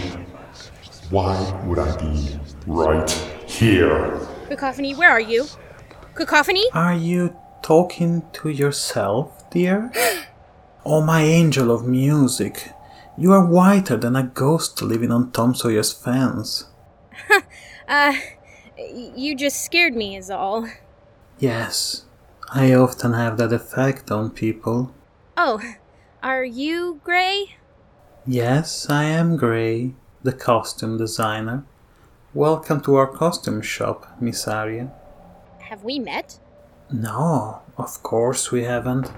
why 1.08 1.62
would 1.64 1.78
I 1.78 1.96
be 1.96 2.38
right 2.66 3.10
here? 3.46 4.20
Cacophony, 4.50 4.96
where 4.96 5.10
are 5.10 5.20
you? 5.20 5.46
Cacophony? 6.16 6.64
Are 6.72 6.92
you 6.92 7.36
talking 7.62 8.24
to 8.32 8.48
yourself, 8.48 9.48
dear? 9.48 9.92
oh, 10.84 11.00
my 11.00 11.22
angel 11.22 11.70
of 11.70 11.86
music. 11.86 12.72
You 13.16 13.32
are 13.32 13.46
whiter 13.46 13.96
than 13.96 14.16
a 14.16 14.24
ghost 14.24 14.82
living 14.82 15.12
on 15.12 15.30
Tom 15.30 15.54
Sawyer's 15.54 15.92
fence. 15.92 16.66
Uh, 17.88 18.14
you 19.16 19.34
just 19.34 19.64
scared 19.64 19.96
me, 19.96 20.16
is 20.16 20.30
all. 20.30 20.68
Yes, 21.40 22.04
I 22.52 22.72
often 22.72 23.14
have 23.14 23.36
that 23.38 23.52
effect 23.52 24.12
on 24.12 24.30
people. 24.30 24.94
Oh, 25.36 25.60
are 26.22 26.44
you 26.44 27.00
Gray? 27.02 27.56
Yes, 28.24 28.88
I 28.88 29.06
am 29.06 29.36
Gray, 29.36 29.96
the 30.22 30.32
costume 30.32 30.98
designer. 30.98 31.64
Welcome 32.34 32.80
to 32.82 32.94
our 32.94 33.08
costume 33.08 33.60
shop, 33.60 34.06
Miss 34.20 34.46
Arya. 34.46 34.92
Have 35.62 35.82
we 35.82 35.98
met? 35.98 36.38
No, 36.88 37.62
of 37.76 38.04
course 38.04 38.52
we 38.52 38.62
haven't. 38.62 39.10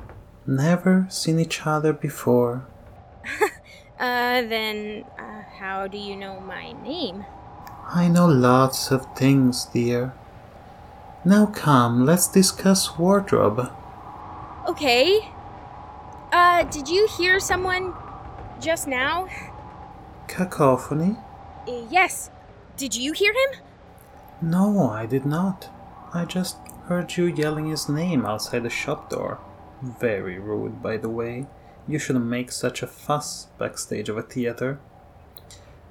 Never 0.46 1.06
seen 1.10 1.38
each 1.38 1.66
other 1.66 1.92
before. 1.92 2.66
Uh, 4.00 4.42
then, 4.42 5.04
uh, 5.16 5.42
how 5.60 5.86
do 5.86 5.96
you 5.96 6.16
know 6.16 6.40
my 6.40 6.72
name? 6.82 7.24
I 7.86 8.08
know 8.08 8.26
lots 8.26 8.90
of 8.90 9.06
things, 9.14 9.66
dear. 9.66 10.12
Now 11.24 11.46
come, 11.46 12.04
let's 12.04 12.26
discuss 12.26 12.98
wardrobe. 12.98 13.70
Okay. 14.66 15.28
Uh, 16.32 16.64
did 16.64 16.88
you 16.88 17.06
hear 17.16 17.38
someone 17.38 17.94
just 18.60 18.88
now? 18.88 19.28
Cacophony? 20.26 21.16
Uh, 21.68 21.86
yes. 21.88 22.31
Did 22.82 22.96
you 22.96 23.12
hear 23.12 23.32
him? 23.32 23.60
No, 24.40 24.90
I 24.90 25.06
did 25.06 25.24
not. 25.24 25.70
I 26.12 26.24
just 26.24 26.56
heard 26.86 27.16
you 27.16 27.26
yelling 27.26 27.70
his 27.70 27.88
name 27.88 28.26
outside 28.26 28.64
the 28.64 28.70
shop 28.70 29.08
door. 29.08 29.38
Very 29.80 30.40
rude, 30.40 30.82
by 30.82 30.96
the 30.96 31.08
way. 31.08 31.46
You 31.86 32.00
shouldn't 32.00 32.24
make 32.24 32.50
such 32.50 32.82
a 32.82 32.88
fuss 32.88 33.46
backstage 33.56 34.08
of 34.08 34.18
a 34.18 34.22
theater. 34.22 34.80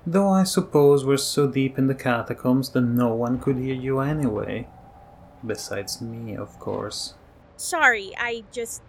Though 0.06 0.28
I 0.28 0.44
suppose 0.44 1.06
we're 1.06 1.16
so 1.16 1.48
deep 1.48 1.78
in 1.78 1.88
the 1.88 1.96
catacombs 1.96 2.72
that 2.72 2.82
no 2.82 3.16
one 3.16 3.40
could 3.40 3.56
hear 3.56 3.74
you 3.74 4.02
anyway. 4.02 4.68
Besides 5.48 6.02
me, 6.02 6.36
of 6.36 6.60
course. 6.60 7.14
Sorry, 7.56 8.12
I 8.18 8.44
just. 8.52 8.82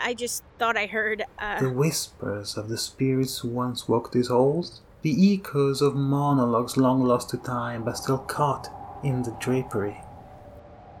I 0.00 0.14
just 0.14 0.42
thought 0.58 0.76
I 0.76 0.86
heard, 0.86 1.22
uh. 1.38 1.60
The 1.60 1.70
whispers 1.70 2.56
of 2.56 2.68
the 2.68 2.76
spirits 2.76 3.38
who 3.38 3.50
once 3.50 3.86
walked 3.86 4.14
these 4.14 4.26
halls? 4.26 4.80
The 5.04 5.34
echoes 5.34 5.82
of 5.82 5.94
monologues 5.94 6.76
long 6.78 7.04
lost 7.04 7.28
to 7.30 7.36
time 7.36 7.84
but 7.84 7.98
still 7.98 8.18
caught 8.18 8.68
in 9.04 9.22
the 9.22 9.36
drapery? 9.38 10.00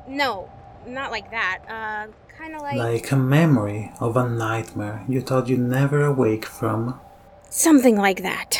No, 0.06 0.50
not 0.86 1.10
like 1.10 1.30
that. 1.30 1.60
Uh, 1.66 2.12
Kind 2.38 2.56
of 2.56 2.62
like. 2.62 2.76
Like 2.76 3.12
a 3.12 3.16
memory 3.16 3.92
of 4.00 4.16
a 4.16 4.28
nightmare 4.28 5.04
you 5.08 5.20
thought 5.20 5.48
you'd 5.48 5.60
never 5.60 6.04
awake 6.04 6.44
from. 6.44 7.00
Something 7.48 7.96
like 7.96 8.22
that. 8.22 8.58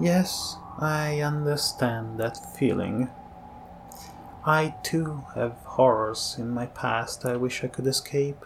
Yes, 0.00 0.56
I 0.78 1.20
understand 1.20 2.20
that 2.20 2.36
feeling. 2.56 3.08
I 4.44 4.74
too 4.82 5.24
have 5.34 5.56
horrors 5.64 6.36
in 6.38 6.50
my 6.50 6.66
past 6.66 7.24
I 7.24 7.36
wish 7.36 7.64
I 7.64 7.68
could 7.68 7.86
escape. 7.86 8.44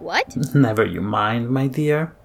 What? 0.00 0.36
Never 0.54 0.84
you 0.84 1.00
mind, 1.00 1.50
my 1.50 1.68
dear. 1.68 2.16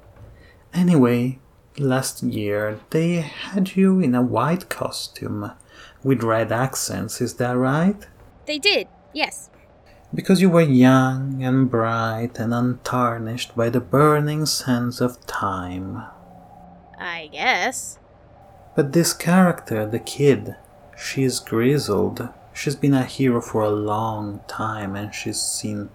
Anyway, 0.74 1.40
last 1.78 2.24
year 2.24 2.80
they 2.90 3.16
had 3.16 3.76
you 3.76 4.00
in 4.00 4.16
a 4.16 4.22
white 4.22 4.70
costume 4.70 5.52
with 6.04 6.24
red 6.24 6.52
accents, 6.52 7.20
is 7.22 7.36
that 7.36 7.58
right? 7.58 8.08
They 8.46 8.60
did, 8.60 8.88
yes. 9.14 9.50
Because 10.14 10.42
you 10.42 10.50
were 10.50 10.62
young 10.62 11.44
and 11.44 11.70
bright 11.70 12.40
and 12.40 12.54
untarnished 12.54 13.56
by 13.56 13.70
the 13.70 13.82
burning 13.82 14.46
sands 14.46 15.02
of 15.02 15.26
time. 15.26 16.04
I 16.98 17.30
guess. 17.32 18.00
But 18.76 18.94
this 18.94 19.14
character, 19.14 19.86
the 19.86 20.00
kid, 20.00 20.56
she's 20.98 21.40
grizzled. 21.40 22.30
She's 22.54 22.76
been 22.76 22.94
a 22.94 23.04
hero 23.04 23.42
for 23.42 23.62
a 23.62 23.70
long 23.70 24.42
time 24.48 24.96
and 24.96 25.14
she's 25.14 25.42
seen 25.42 25.90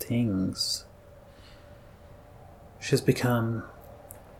things. 0.00 0.84
She's 2.80 3.00
become 3.00 3.64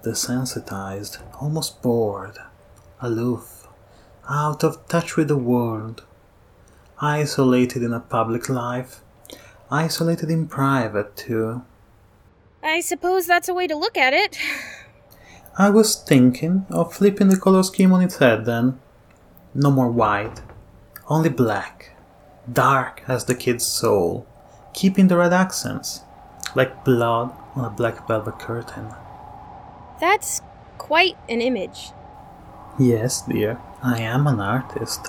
desensitized, 0.02 1.18
almost 1.40 1.82
bored, 1.82 2.38
aloof, 3.00 3.68
out 4.28 4.62
of 4.64 4.86
touch 4.88 5.16
with 5.16 5.28
the 5.28 5.36
world, 5.36 6.04
isolated 7.00 7.82
in 7.82 7.92
a 7.92 8.00
public 8.00 8.48
life, 8.48 9.00
isolated 9.70 10.30
in 10.30 10.46
private 10.46 11.16
too. 11.16 11.62
I 12.62 12.80
suppose 12.80 13.26
that's 13.26 13.48
a 13.48 13.54
way 13.54 13.66
to 13.66 13.76
look 13.76 13.96
at 13.96 14.12
it. 14.12 14.38
I 15.58 15.70
was 15.70 15.96
thinking 15.96 16.66
of 16.70 16.94
flipping 16.94 17.28
the 17.28 17.36
color 17.36 17.62
scheme 17.62 17.92
on 17.92 18.02
its 18.02 18.18
head 18.18 18.46
then. 18.46 18.80
No 19.54 19.70
more 19.70 19.90
white, 19.90 20.40
only 21.08 21.28
black, 21.28 21.90
dark 22.50 23.02
as 23.06 23.24
the 23.24 23.34
kid's 23.34 23.66
soul, 23.66 24.26
keeping 24.72 25.08
the 25.08 25.16
red 25.16 25.32
accents, 25.32 26.00
like 26.54 26.84
blood 26.84 27.32
on 27.54 27.64
a 27.64 27.70
black 27.70 28.06
velvet 28.08 28.38
curtain. 28.38 28.88
That's 30.02 30.42
quite 30.78 31.16
an 31.28 31.40
image. 31.40 31.92
Yes, 32.76 33.22
dear, 33.22 33.60
I 33.84 34.00
am 34.00 34.26
an 34.26 34.40
artist. 34.40 35.06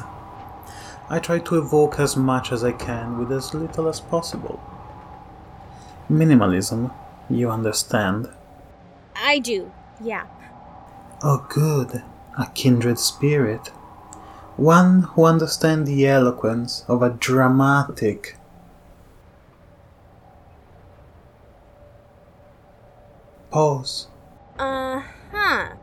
I 1.09 1.17
try 1.17 1.39
to 1.39 1.57
evoke 1.57 1.99
as 1.99 2.15
much 2.15 2.51
as 2.51 2.63
I 2.63 2.73
can 2.73 3.17
with 3.17 3.31
as 3.31 3.55
little 3.55 3.87
as 3.87 3.99
possible. 3.99 4.61
Minimalism, 6.11 6.93
you 7.27 7.49
understand. 7.49 8.29
I 9.15 9.39
do, 9.39 9.71
yeah. 9.99 10.27
Oh, 11.23 11.43
good, 11.49 12.03
a 12.37 12.45
kindred 12.53 12.99
spirit. 12.99 13.69
One 14.57 15.01
who 15.01 15.25
understands 15.25 15.89
the 15.89 16.05
eloquence 16.05 16.85
of 16.87 17.01
a 17.01 17.09
dramatic. 17.09 18.37
Pause. 23.49 24.09
Uh 24.63 25.03
huh. 25.33 25.75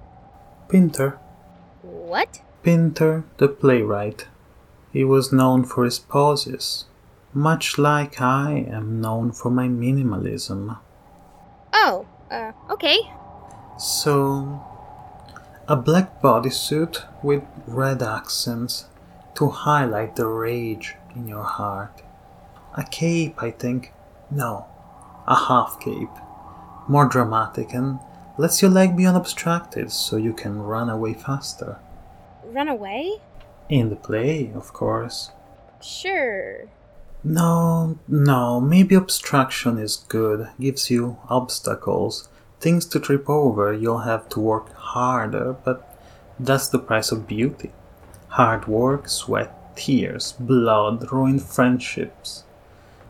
Pinter. 0.71 1.19
What? 1.83 2.41
Pinter, 2.63 3.25
the 3.37 3.49
playwright. 3.49 4.27
He 4.91 5.05
was 5.05 5.35
known 5.35 5.65
for 5.65 5.85
his 5.85 5.99
pauses, 5.99 6.87
much 7.35 7.77
like 7.77 8.23
I 8.23 8.65
am 8.73 9.03
known 9.03 9.33
for 9.33 9.51
my 9.51 9.69
minimalism. 9.69 10.79
Oh, 11.75 12.07
uh, 12.31 12.53
okay. 12.71 12.99
So, 13.79 14.65
a 15.69 15.77
black 15.77 16.23
bodysuit 16.23 17.05
with 17.23 17.43
red 17.67 18.03
accents 18.03 18.87
to 19.35 19.51
highlight 19.51 20.17
the 20.17 20.27
rage 20.27 20.95
in 21.15 21.29
your 21.29 21.45
heart. 21.45 22.01
A 22.79 22.85
cape, 22.85 23.43
I 23.43 23.51
think. 23.51 23.93
No, 24.31 24.65
a 25.27 25.35
half 25.35 25.79
cape. 25.81 26.17
More 26.89 27.07
dramatic 27.07 27.75
and 27.75 28.01
lets 28.41 28.63
your 28.63 28.71
leg 28.71 28.97
be 28.97 29.05
unobstructed 29.05 29.93
so 29.93 30.17
you 30.17 30.33
can 30.33 30.63
run 30.63 30.89
away 30.89 31.13
faster. 31.13 31.79
Run 32.43 32.69
away? 32.69 33.21
In 33.69 33.91
the 33.91 33.97
play, 33.97 34.51
of 34.55 34.73
course. 34.73 35.31
Sure. 35.83 36.67
No, 37.23 37.99
no, 38.09 38.59
maybe 38.59 38.95
obstruction 38.95 39.77
is 39.77 40.07
good. 40.09 40.49
Gives 40.59 40.91
you 40.91 41.19
obstacles, 41.29 42.31
things 42.61 42.87
to 42.87 42.99
trip 42.99 43.29
over. 43.29 43.75
You'll 43.75 44.09
have 44.09 44.27
to 44.31 44.41
work 44.41 44.73
harder, 44.73 45.57
but 45.63 46.03
that's 46.39 46.69
the 46.69 46.79
price 46.79 47.13
of 47.13 47.27
beauty. 47.27 47.73
Hard 48.29 48.67
work, 48.67 49.11
sweat, 49.11 49.77
tears, 49.77 50.33
blood, 50.41 51.13
ruined 51.13 51.43
friendships. 51.43 52.45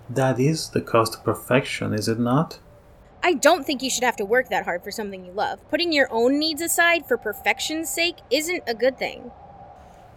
That 0.08 0.40
is 0.40 0.70
the 0.70 0.80
cost 0.80 1.14
of 1.14 1.24
perfection, 1.24 1.94
is 1.94 2.08
it 2.08 2.18
not? 2.18 2.58
I 3.22 3.34
don't 3.34 3.66
think 3.66 3.82
you 3.82 3.90
should 3.90 4.04
have 4.04 4.16
to 4.16 4.24
work 4.24 4.48
that 4.48 4.64
hard 4.64 4.82
for 4.82 4.90
something 4.90 5.24
you 5.24 5.32
love. 5.32 5.60
Putting 5.68 5.92
your 5.92 6.08
own 6.10 6.38
needs 6.38 6.62
aside 6.62 7.06
for 7.06 7.16
perfection's 7.16 7.88
sake 7.90 8.16
isn't 8.30 8.62
a 8.66 8.74
good 8.74 8.98
thing. 8.98 9.30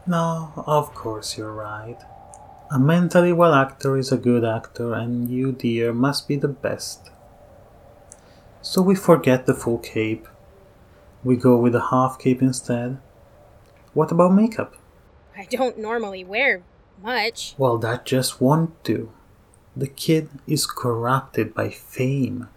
No, 0.07 0.51
of 0.65 0.93
course 0.93 1.37
you're 1.37 1.53
right. 1.53 1.97
A 2.71 2.79
mentally 2.79 3.33
well 3.33 3.53
actor 3.53 3.97
is 3.97 4.11
a 4.11 4.17
good 4.17 4.43
actor, 4.43 4.93
and 4.93 5.29
you, 5.29 5.51
dear, 5.51 5.93
must 5.93 6.27
be 6.27 6.35
the 6.35 6.47
best. 6.47 7.11
So 8.61 8.81
we 8.81 8.95
forget 8.95 9.45
the 9.45 9.53
full 9.53 9.77
cape. 9.77 10.27
We 11.23 11.35
go 11.35 11.57
with 11.57 11.75
a 11.75 11.87
half 11.91 12.17
cape 12.17 12.41
instead. 12.41 12.97
What 13.93 14.11
about 14.11 14.33
makeup? 14.33 14.75
I 15.37 15.45
don't 15.45 15.77
normally 15.77 16.23
wear 16.23 16.63
much. 17.01 17.55
Well, 17.57 17.77
that 17.79 18.05
just 18.05 18.41
won't 18.41 18.81
do. 18.83 19.11
The 19.75 19.87
kid 19.87 20.29
is 20.47 20.65
corrupted 20.65 21.53
by 21.53 21.69
fame. 21.69 22.47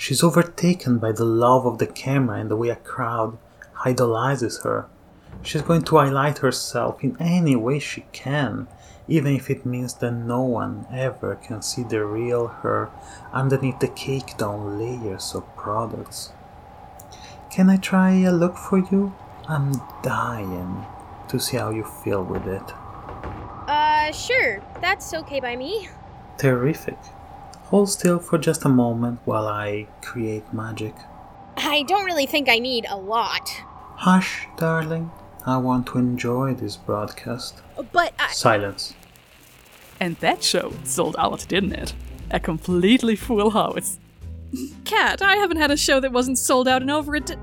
She's 0.00 0.24
overtaken 0.24 0.96
by 0.96 1.12
the 1.12 1.26
love 1.26 1.66
of 1.66 1.76
the 1.76 1.86
camera 1.86 2.38
and 2.38 2.50
the 2.50 2.56
way 2.56 2.70
a 2.70 2.76
crowd 2.76 3.36
idolizes 3.84 4.62
her. 4.62 4.86
She's 5.42 5.60
going 5.60 5.82
to 5.82 5.98
highlight 5.98 6.38
herself 6.38 7.04
in 7.04 7.18
any 7.20 7.54
way 7.54 7.80
she 7.80 8.06
can, 8.10 8.66
even 9.08 9.36
if 9.36 9.50
it 9.50 9.66
means 9.66 9.92
that 9.96 10.12
no 10.12 10.40
one 10.40 10.86
ever 10.90 11.36
can 11.36 11.60
see 11.60 11.82
the 11.82 12.02
real 12.02 12.46
her 12.46 12.88
underneath 13.34 13.78
the 13.80 13.88
caked 13.88 14.38
down 14.38 14.78
layers 14.78 15.34
of 15.34 15.44
products. 15.54 16.32
Can 17.50 17.68
I 17.68 17.76
try 17.76 18.20
a 18.20 18.32
look 18.32 18.56
for 18.56 18.78
you? 18.78 19.14
I'm 19.48 19.72
dying 20.02 20.86
to 21.28 21.38
see 21.38 21.58
how 21.58 21.72
you 21.72 21.84
feel 21.84 22.24
with 22.24 22.46
it. 22.46 22.72
Uh, 23.68 24.12
sure. 24.12 24.62
That's 24.80 25.12
okay 25.12 25.40
by 25.40 25.56
me. 25.56 25.90
Terrific. 26.38 26.96
Hold 27.70 27.88
still 27.88 28.18
for 28.18 28.36
just 28.36 28.64
a 28.64 28.68
moment 28.68 29.20
while 29.24 29.46
I 29.46 29.86
create 30.02 30.52
magic. 30.52 30.94
I 31.56 31.84
don't 31.84 32.04
really 32.04 32.26
think 32.26 32.48
I 32.48 32.58
need 32.58 32.84
a 32.88 32.96
lot. 32.96 33.48
Hush, 33.96 34.46
darling. 34.56 35.10
I 35.46 35.56
want 35.58 35.86
to 35.88 35.98
enjoy 35.98 36.54
this 36.54 36.76
broadcast. 36.76 37.62
But 37.92 38.12
I. 38.18 38.32
Silence. 38.32 38.94
And 40.00 40.16
that 40.16 40.42
show 40.42 40.72
sold 40.82 41.14
out, 41.18 41.46
didn't 41.48 41.74
it? 41.74 41.94
A 42.32 42.40
completely 42.40 43.14
full 43.14 43.50
house. 43.50 43.98
Cat, 44.84 45.22
I 45.22 45.36
haven't 45.36 45.58
had 45.58 45.70
a 45.70 45.76
show 45.76 46.00
that 46.00 46.12
wasn't 46.12 46.38
sold 46.38 46.66
out 46.66 46.82
in 46.82 46.90
over 46.90 47.14
a 47.14 47.20
d- 47.20 47.34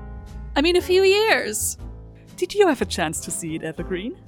I 0.56 0.60
mean, 0.60 0.76
a 0.76 0.82
few 0.82 1.04
years. 1.04 1.78
Did 2.36 2.54
you 2.54 2.66
have 2.66 2.82
a 2.82 2.84
chance 2.84 3.20
to 3.20 3.30
see 3.30 3.54
it, 3.54 3.62
Evergreen? 3.62 4.18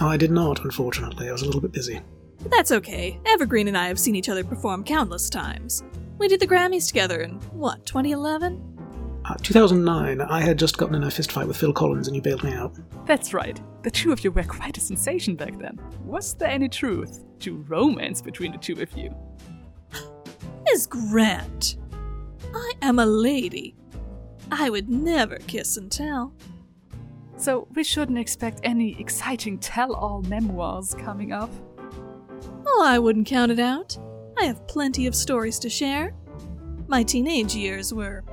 Oh, 0.00 0.06
I 0.06 0.16
did 0.16 0.30
not, 0.30 0.64
unfortunately. 0.64 1.28
I 1.28 1.32
was 1.32 1.42
a 1.42 1.46
little 1.46 1.60
bit 1.60 1.72
busy. 1.72 2.00
That's 2.46 2.72
okay. 2.72 3.18
Evergreen 3.26 3.68
and 3.68 3.78
I 3.78 3.88
have 3.88 3.98
seen 3.98 4.14
each 4.14 4.28
other 4.28 4.44
perform 4.44 4.84
countless 4.84 5.30
times. 5.30 5.82
We 6.18 6.28
did 6.28 6.40
the 6.40 6.46
Grammys 6.46 6.86
together 6.86 7.20
in, 7.22 7.32
what, 7.52 7.84
2011? 7.86 8.72
Uh, 9.24 9.34
2009, 9.42 10.20
I 10.20 10.40
had 10.40 10.58
just 10.58 10.78
gotten 10.78 10.96
in 10.96 11.04
a 11.04 11.06
fistfight 11.06 11.46
with 11.46 11.56
Phil 11.56 11.72
Collins 11.72 12.08
and 12.08 12.16
you 12.16 12.22
bailed 12.22 12.42
me 12.42 12.52
out. 12.52 12.76
That's 13.06 13.32
right. 13.32 13.60
The 13.82 13.90
two 13.90 14.12
of 14.12 14.24
you 14.24 14.32
were 14.32 14.42
quite 14.42 14.76
a 14.76 14.80
sensation 14.80 15.36
back 15.36 15.58
then. 15.58 15.78
Was 16.04 16.34
there 16.34 16.48
any 16.48 16.68
truth 16.68 17.24
to 17.40 17.58
romance 17.68 18.20
between 18.20 18.52
the 18.52 18.58
two 18.58 18.80
of 18.80 18.96
you? 18.96 19.14
Miss 20.64 20.86
Grant, 20.86 21.76
I 22.54 22.72
am 22.82 22.98
a 22.98 23.06
lady. 23.06 23.76
I 24.50 24.70
would 24.70 24.88
never 24.88 25.36
kiss 25.38 25.76
and 25.76 25.90
tell. 25.90 26.34
So 27.36 27.66
we 27.74 27.84
shouldn't 27.84 28.18
expect 28.18 28.60
any 28.62 29.00
exciting 29.00 29.58
tell 29.58 29.94
all 29.94 30.22
memoirs 30.22 30.94
coming 30.94 31.32
up? 31.32 31.50
Oh, 32.66 32.84
I 32.84 32.98
wouldn't 32.98 33.26
count 33.26 33.52
it 33.52 33.58
out. 33.58 33.96
I 34.38 34.44
have 34.44 34.66
plenty 34.66 35.06
of 35.06 35.14
stories 35.14 35.58
to 35.60 35.70
share. 35.70 36.14
My 36.88 37.02
teenage 37.02 37.54
years 37.54 37.92
were 37.92 38.24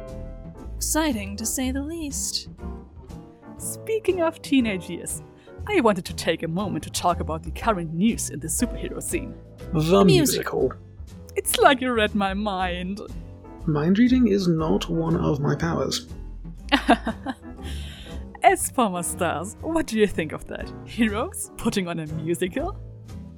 exciting 0.76 1.36
to 1.38 1.46
say 1.46 1.72
the 1.72 1.82
least. 1.82 2.50
Speaking 3.58 4.22
of 4.22 4.42
teenage 4.42 4.90
years, 4.90 5.22
I 5.68 5.82
wanted 5.82 6.06
to 6.06 6.16
take 6.16 6.44
a 6.44 6.48
moment 6.48 6.84
to 6.86 6.90
talk 6.90 7.20
about 7.20 7.44
the 7.44 7.52
current 7.52 7.94
news 7.94 8.30
in 8.30 8.40
the 8.40 8.48
superhero 8.48 9.02
scene. 9.02 9.36
The 9.74 10.04
musical. 10.06 10.74
It's 11.36 11.58
like 11.58 11.82
you 11.82 11.94
read 11.94 12.16
my 12.16 12.34
mind. 12.34 13.02
Mind 13.66 14.00
reading 14.00 14.28
is 14.28 14.48
not 14.48 14.90
one 14.90 15.16
of 15.16 15.40
my 15.40 15.56
powers. 15.56 16.08
As 18.44 18.70
former 18.72 19.04
stars, 19.04 19.58
what 19.62 19.86
do 19.86 20.00
you 20.00 20.08
think 20.08 20.32
of 20.32 20.46
that? 20.48 20.72
Heroes 20.86 21.52
putting 21.58 21.88
on 21.88 22.00
a 22.00 22.08
musical? 22.08 22.78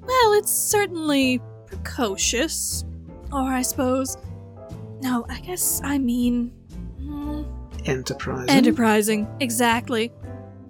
Well, 0.02 0.32
it's 0.34 0.50
certainly 0.52 1.40
precocious. 1.66 2.84
Or 3.32 3.40
I 3.52 3.62
suppose. 3.62 4.16
No, 5.00 5.24
I 5.28 5.40
guess 5.40 5.80
I 5.84 5.98
mean. 5.98 6.52
hmm, 6.98 7.42
Enterprising. 7.86 8.50
enterprising. 8.50 9.28
Exactly. 9.40 10.12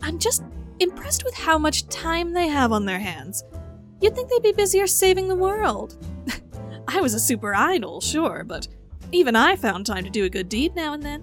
I'm 0.02 0.18
just 0.18 0.42
impressed 0.80 1.24
with 1.24 1.34
how 1.34 1.58
much 1.58 1.86
time 1.88 2.32
they 2.32 2.48
have 2.48 2.72
on 2.72 2.84
their 2.86 2.98
hands. 2.98 3.44
You'd 4.00 4.14
think 4.14 4.30
they'd 4.30 4.42
be 4.42 4.52
busier 4.52 4.86
saving 4.86 5.28
the 5.28 5.36
world. 5.36 5.96
I 6.88 7.00
was 7.00 7.14
a 7.14 7.20
super 7.20 7.54
idol, 7.54 8.00
sure, 8.00 8.42
but 8.44 8.66
even 9.12 9.36
I 9.36 9.54
found 9.56 9.86
time 9.86 10.04
to 10.04 10.10
do 10.10 10.24
a 10.24 10.28
good 10.28 10.48
deed 10.48 10.74
now 10.74 10.92
and 10.94 11.02
then. 11.02 11.22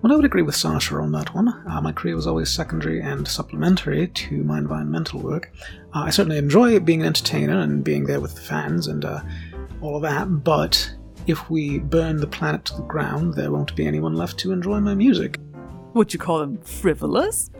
Well, 0.00 0.12
I 0.12 0.16
would 0.16 0.24
agree 0.24 0.42
with 0.42 0.54
Sasha 0.54 0.94
on 0.96 1.10
that 1.12 1.34
one. 1.34 1.48
Uh, 1.48 1.80
my 1.80 1.90
career 1.92 2.14
was 2.14 2.26
always 2.28 2.50
secondary 2.50 3.00
and 3.00 3.26
supplementary 3.26 4.06
to 4.06 4.44
my 4.44 4.58
environmental 4.58 5.20
work. 5.20 5.52
Uh, 5.92 6.02
I 6.04 6.10
certainly 6.10 6.38
enjoy 6.38 6.78
being 6.78 7.00
an 7.00 7.06
entertainer 7.08 7.58
and 7.60 7.82
being 7.82 8.04
there 8.04 8.20
with 8.20 8.36
the 8.36 8.40
fans 8.40 8.86
and 8.86 9.04
uh, 9.04 9.20
all 9.80 9.96
of 9.96 10.02
that, 10.02 10.26
but 10.44 10.94
if 11.26 11.50
we 11.50 11.78
burn 11.80 12.16
the 12.18 12.26
planet 12.28 12.64
to 12.66 12.76
the 12.76 12.82
ground, 12.82 13.34
there 13.34 13.50
won't 13.50 13.74
be 13.74 13.86
anyone 13.86 14.14
left 14.14 14.38
to 14.38 14.52
enjoy 14.52 14.78
my 14.80 14.94
music. 14.94 15.38
Would 15.94 16.12
you 16.12 16.18
call 16.20 16.38
them 16.38 16.58
frivolous? 16.58 17.50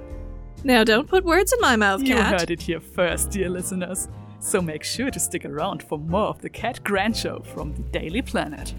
Now, 0.64 0.84
don't 0.84 1.08
put 1.08 1.24
words 1.24 1.52
in 1.52 1.60
my 1.60 1.76
mouth, 1.76 2.02
You 2.02 2.14
Cat. 2.14 2.40
heard 2.40 2.50
it 2.50 2.62
here 2.62 2.80
first, 2.80 3.30
dear 3.30 3.48
listeners. 3.48 4.08
So 4.40 4.62
make 4.62 4.84
sure 4.84 5.10
to 5.10 5.18
stick 5.18 5.44
around 5.44 5.82
for 5.82 5.98
more 5.98 6.28
of 6.28 6.40
the 6.40 6.48
Cat 6.48 6.82
Grant 6.84 7.16
Show 7.16 7.40
from 7.40 7.74
the 7.74 7.82
Daily 7.82 8.22
Planet. 8.22 8.74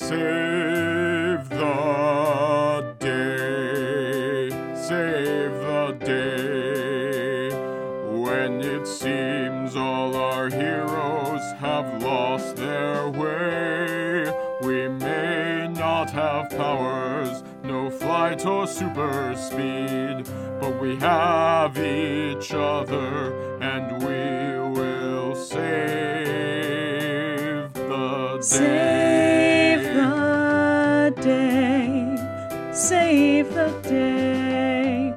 Save 0.00 1.48
the 1.50 2.94
day, 2.98 4.48
save 4.74 5.52
the 5.52 5.96
day. 6.00 7.50
When 8.18 8.62
it 8.62 8.86
seems 8.86 9.76
all 9.76 10.16
our 10.16 10.48
heroes 10.48 11.42
have 11.58 12.02
lost 12.02 12.56
their 12.56 13.10
way, 13.10 14.32
we 14.62 14.88
may 14.88 15.68
not 15.68 16.08
have 16.10 16.48
powers, 16.48 17.44
no 17.62 17.90
flight 17.90 18.46
or 18.46 18.66
super 18.66 19.36
speed, 19.36 20.24
but 20.60 20.80
we 20.80 20.96
have 20.96 21.76
each 21.76 22.54
other 22.54 23.34
and 23.60 24.02
we 24.02 24.80
will 24.80 25.34
save 25.36 25.60
the 27.74 28.38
day. 28.38 28.42
Save 28.42 28.99
save 32.90 33.54
the 33.54 33.70
day. 33.88 35.14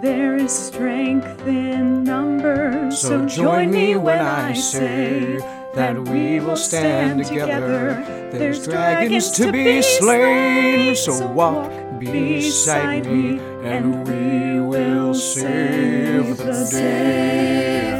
There 0.00 0.34
is 0.34 0.50
strength 0.50 1.46
in 1.46 2.04
numbers, 2.04 2.98
so, 2.98 3.26
join 3.26 3.70
me 3.70 3.96
when 3.96 4.18
I 4.18 4.54
say 4.54 5.36
that 5.74 5.94
we 6.08 6.40
will 6.40 6.56
stand 6.56 7.22
together. 7.26 8.02
There's 8.32 8.64
dragons 8.66 9.30
to 9.32 9.52
be 9.52 9.82
slain, 9.82 10.96
so 10.96 11.26
walk 11.26 11.70
beside 12.00 13.04
me, 13.04 13.40
and 13.62 14.08
we 14.08 14.60
will 14.66 15.12
save 15.12 16.38
the 16.38 16.66
day. 16.72 17.92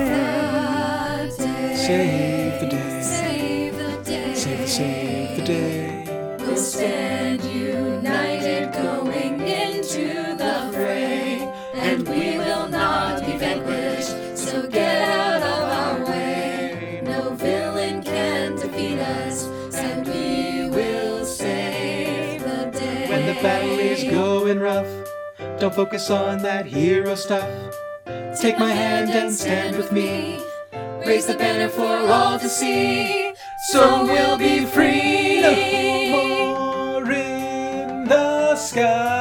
Save 1.28 1.36
the 1.36 1.86
day. 1.86 2.21
When 23.12 23.26
the 23.26 23.34
battle 23.42 23.78
is 23.78 24.04
going 24.04 24.58
rough, 24.58 24.88
don't 25.60 25.74
focus 25.74 26.08
on 26.08 26.38
that 26.44 26.64
hero 26.64 27.14
stuff. 27.14 27.46
Take 28.40 28.58
my 28.58 28.72
hand 28.72 29.10
and 29.10 29.30
stand 29.30 29.76
with 29.76 29.92
me. 29.92 30.40
Raise 31.04 31.26
the 31.26 31.34
banner 31.34 31.68
for 31.68 32.10
all 32.10 32.38
to 32.38 32.48
see, 32.48 33.34
so 33.68 34.04
we'll 34.04 34.38
be 34.38 34.64
free. 34.64 35.42
More 36.10 37.12
in 37.12 38.08
the 38.08 38.54
skyways, 38.54 39.11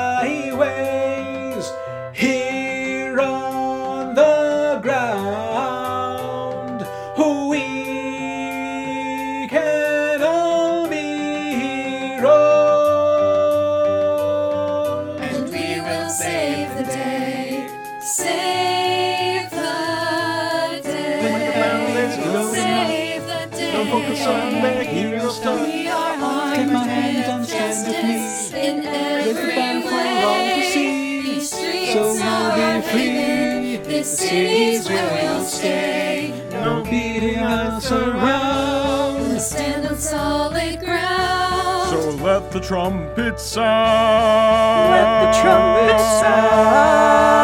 haven. 34.31 34.83
This 34.83 34.89
we'll 34.89 35.43
stay. 35.43 36.33
No 36.51 36.83
beating 36.83 37.39
us 37.39 37.91
around. 37.91 39.21
We'll 39.21 39.39
stand 39.39 39.85
on 39.87 39.97
solid 39.97 40.79
ground. 40.79 41.89
So 41.89 42.09
let 42.23 42.51
the 42.51 42.59
trumpet 42.59 43.39
sound. 43.39 44.91
Let 44.91 45.07
the 45.25 45.31
trumpet 45.41 45.99
sound. 46.21 47.41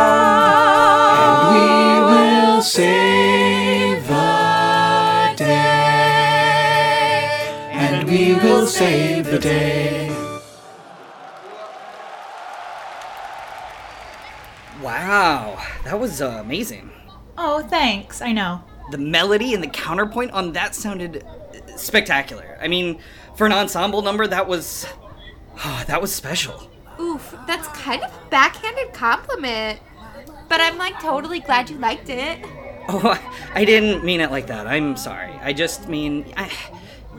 And 1.23 1.35
we 1.53 1.65
will 2.11 2.61
save 2.61 4.07
the 4.07 5.33
day. 5.35 5.47
And 7.71 8.07
we 8.09 8.35
will 8.35 8.67
save 8.67 9.25
the 9.25 9.39
day. 9.39 10.06
Was 16.07 16.21
uh, 16.21 16.39
amazing. 16.39 16.89
Oh, 17.37 17.61
thanks. 17.61 18.21
I 18.21 18.31
know. 18.31 18.63
The 18.91 18.97
melody 18.97 19.53
and 19.53 19.61
the 19.61 19.67
counterpoint 19.67 20.31
on 20.31 20.53
that 20.53 20.73
sounded 20.73 21.23
uh, 21.23 21.77
spectacular. 21.77 22.57
I 22.61 22.67
mean, 22.67 22.99
for 23.35 23.45
an 23.45 23.51
ensemble 23.51 24.01
number, 24.01 24.25
that 24.25 24.47
was. 24.47 24.87
Oh, 25.65 25.83
that 25.87 26.01
was 26.01 26.13
special. 26.13 26.71
Oof, 26.99 27.35
that's 27.45 27.67
kind 27.69 28.03
of 28.03 28.11
a 28.11 28.29
backhanded 28.29 28.93
compliment. 28.93 29.79
But 30.49 30.61
I'm 30.61 30.77
like 30.77 30.99
totally 31.01 31.41
glad 31.41 31.69
you 31.69 31.77
liked 31.77 32.09
it. 32.09 32.45
Oh, 32.87 33.21
I, 33.53 33.65
didn't 33.65 34.05
mean 34.05 34.21
it 34.21 34.31
like 34.31 34.47
that. 34.47 34.65
I'm 34.65 34.95
sorry. 34.95 35.33
I 35.41 35.51
just 35.53 35.89
mean. 35.89 36.33
I, 36.37 36.51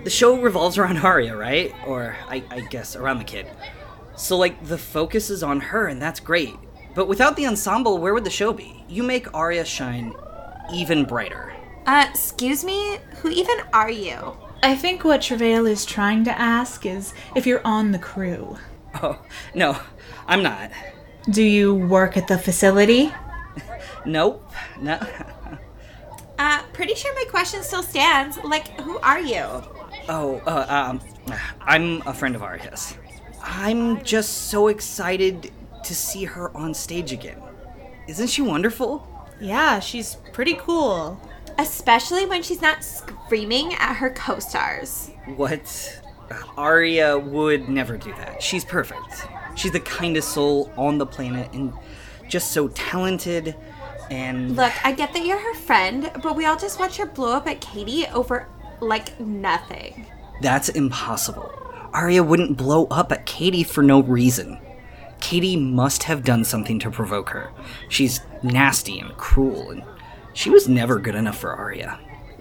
the 0.04 0.10
show 0.10 0.40
revolves 0.40 0.78
around 0.78 0.96
Arya, 1.04 1.36
right? 1.36 1.74
Or, 1.86 2.16
I, 2.28 2.42
I 2.50 2.60
guess, 2.60 2.96
around 2.96 3.18
the 3.18 3.24
kid. 3.24 3.46
So, 4.16 4.36
like, 4.36 4.66
the 4.66 4.78
focus 4.78 5.30
is 5.30 5.42
on 5.42 5.60
her, 5.60 5.86
and 5.86 6.00
that's 6.00 6.20
great. 6.20 6.54
But 6.98 7.06
without 7.06 7.36
the 7.36 7.46
ensemble, 7.46 7.98
where 7.98 8.12
would 8.12 8.24
the 8.24 8.30
show 8.30 8.52
be? 8.52 8.82
You 8.88 9.04
make 9.04 9.32
Arya 9.32 9.64
shine 9.64 10.16
even 10.74 11.04
brighter. 11.04 11.54
Uh, 11.86 12.04
excuse 12.10 12.64
me? 12.64 12.98
Who 13.18 13.28
even 13.28 13.56
are 13.72 13.88
you? 13.88 14.36
I 14.64 14.74
think 14.74 15.04
what 15.04 15.22
Travail 15.22 15.64
is 15.64 15.84
trying 15.86 16.24
to 16.24 16.36
ask 16.36 16.84
is 16.84 17.14
if 17.36 17.46
you're 17.46 17.64
on 17.64 17.92
the 17.92 18.00
crew. 18.00 18.58
Oh, 19.00 19.16
no, 19.54 19.78
I'm 20.26 20.42
not. 20.42 20.72
Do 21.30 21.44
you 21.44 21.72
work 21.72 22.16
at 22.16 22.26
the 22.26 22.36
facility? 22.36 23.12
Nope. 24.04 24.50
No. 24.80 24.98
Uh, 26.36 26.62
pretty 26.72 26.96
sure 26.96 27.14
my 27.14 27.26
question 27.30 27.62
still 27.62 27.84
stands. 27.84 28.38
Like, 28.42 28.80
who 28.80 28.98
are 28.98 29.20
you? 29.20 29.44
Oh, 30.08 30.42
uh, 30.46 30.66
um, 30.68 31.00
I'm 31.60 32.02
a 32.08 32.12
friend 32.12 32.34
of 32.34 32.42
Arya's. 32.42 32.96
I'm 33.40 34.02
just 34.02 34.48
so 34.50 34.66
excited 34.66 35.52
to 35.84 35.94
see 35.94 36.24
her 36.24 36.54
on 36.56 36.74
stage 36.74 37.12
again. 37.12 37.40
Isn't 38.06 38.28
she 38.28 38.42
wonderful? 38.42 39.06
Yeah, 39.40 39.80
she's 39.80 40.16
pretty 40.32 40.54
cool. 40.54 41.20
Especially 41.58 42.24
when 42.26 42.42
she's 42.42 42.62
not 42.62 42.84
screaming 42.84 43.74
at 43.74 43.94
her 43.94 44.10
co 44.10 44.38
stars. 44.38 45.10
What? 45.36 46.02
Arya 46.56 47.18
would 47.18 47.68
never 47.68 47.96
do 47.96 48.12
that. 48.14 48.42
She's 48.42 48.64
perfect. 48.64 49.26
She's 49.56 49.72
the 49.72 49.80
kindest 49.80 50.28
soul 50.30 50.70
on 50.76 50.98
the 50.98 51.06
planet 51.06 51.52
and 51.52 51.72
just 52.28 52.52
so 52.52 52.68
talented 52.68 53.56
And 54.10 54.56
Look, 54.56 54.72
I 54.84 54.92
get 54.92 55.12
that 55.14 55.24
you're 55.26 55.38
her 55.38 55.54
friend, 55.54 56.10
but 56.22 56.34
we 56.36 56.46
all 56.46 56.56
just 56.56 56.78
watch 56.80 56.96
her 56.96 57.06
blow 57.06 57.32
up 57.34 57.46
at 57.46 57.60
Katie 57.60 58.06
over, 58.08 58.46
like, 58.80 59.18
nothing. 59.20 60.06
that's 60.40 60.68
impossible. 60.70 61.50
Arya 61.92 62.22
wouldn't 62.22 62.56
blow 62.56 62.86
up 62.86 63.12
at 63.12 63.26
Katie 63.26 63.64
for 63.64 63.82
no 63.82 64.02
reason. 64.02 64.58
Katie 65.20 65.56
must 65.56 66.04
have 66.04 66.24
done 66.24 66.44
something 66.44 66.78
to 66.80 66.90
provoke 66.90 67.30
her. 67.30 67.52
She's 67.88 68.20
nasty 68.42 68.98
and 69.00 69.16
cruel, 69.16 69.70
and 69.70 69.82
she 70.32 70.50
was 70.50 70.68
never 70.68 70.98
good 70.98 71.14
enough 71.14 71.38
for 71.38 71.52
Arya. 71.52 71.98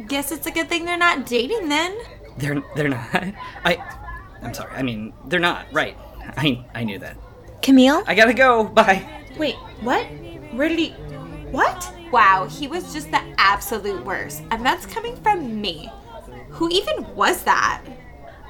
Guess 0.07 0.31
it's 0.31 0.47
a 0.47 0.51
good 0.51 0.69
thing 0.69 0.85
they're 0.85 0.97
not 0.97 1.25
dating 1.25 1.69
then. 1.69 1.97
They're 2.37 2.61
they're 2.75 2.89
not. 2.89 3.09
I 3.65 3.83
I'm 4.41 4.53
sorry. 4.53 4.75
I 4.75 4.83
mean, 4.83 5.13
they're 5.25 5.39
not. 5.39 5.65
Right. 5.71 5.97
I 6.37 6.63
I 6.73 6.83
knew 6.83 6.99
that. 6.99 7.17
Camille? 7.61 8.03
I 8.05 8.15
gotta 8.15 8.33
go. 8.33 8.63
Bye. 8.63 9.07
Wait, 9.37 9.55
what? 9.81 10.05
Where 10.53 10.69
did 10.69 10.79
he. 10.79 10.89
What? 11.51 11.93
Wow, 12.11 12.47
he 12.49 12.67
was 12.67 12.93
just 12.93 13.11
the 13.11 13.21
absolute 13.37 14.03
worst. 14.05 14.43
And 14.51 14.65
that's 14.65 14.85
coming 14.85 15.15
from 15.17 15.59
me. 15.59 15.91
Who 16.49 16.69
even 16.69 17.13
was 17.15 17.43
that? 17.43 17.83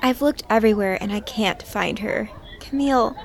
I've 0.02 0.22
looked 0.22 0.44
everywhere 0.50 0.98
and 1.02 1.12
I 1.12 1.22
can't 1.22 1.62
find 1.64 2.00
her. 2.00 2.30
Camille, 2.60 3.16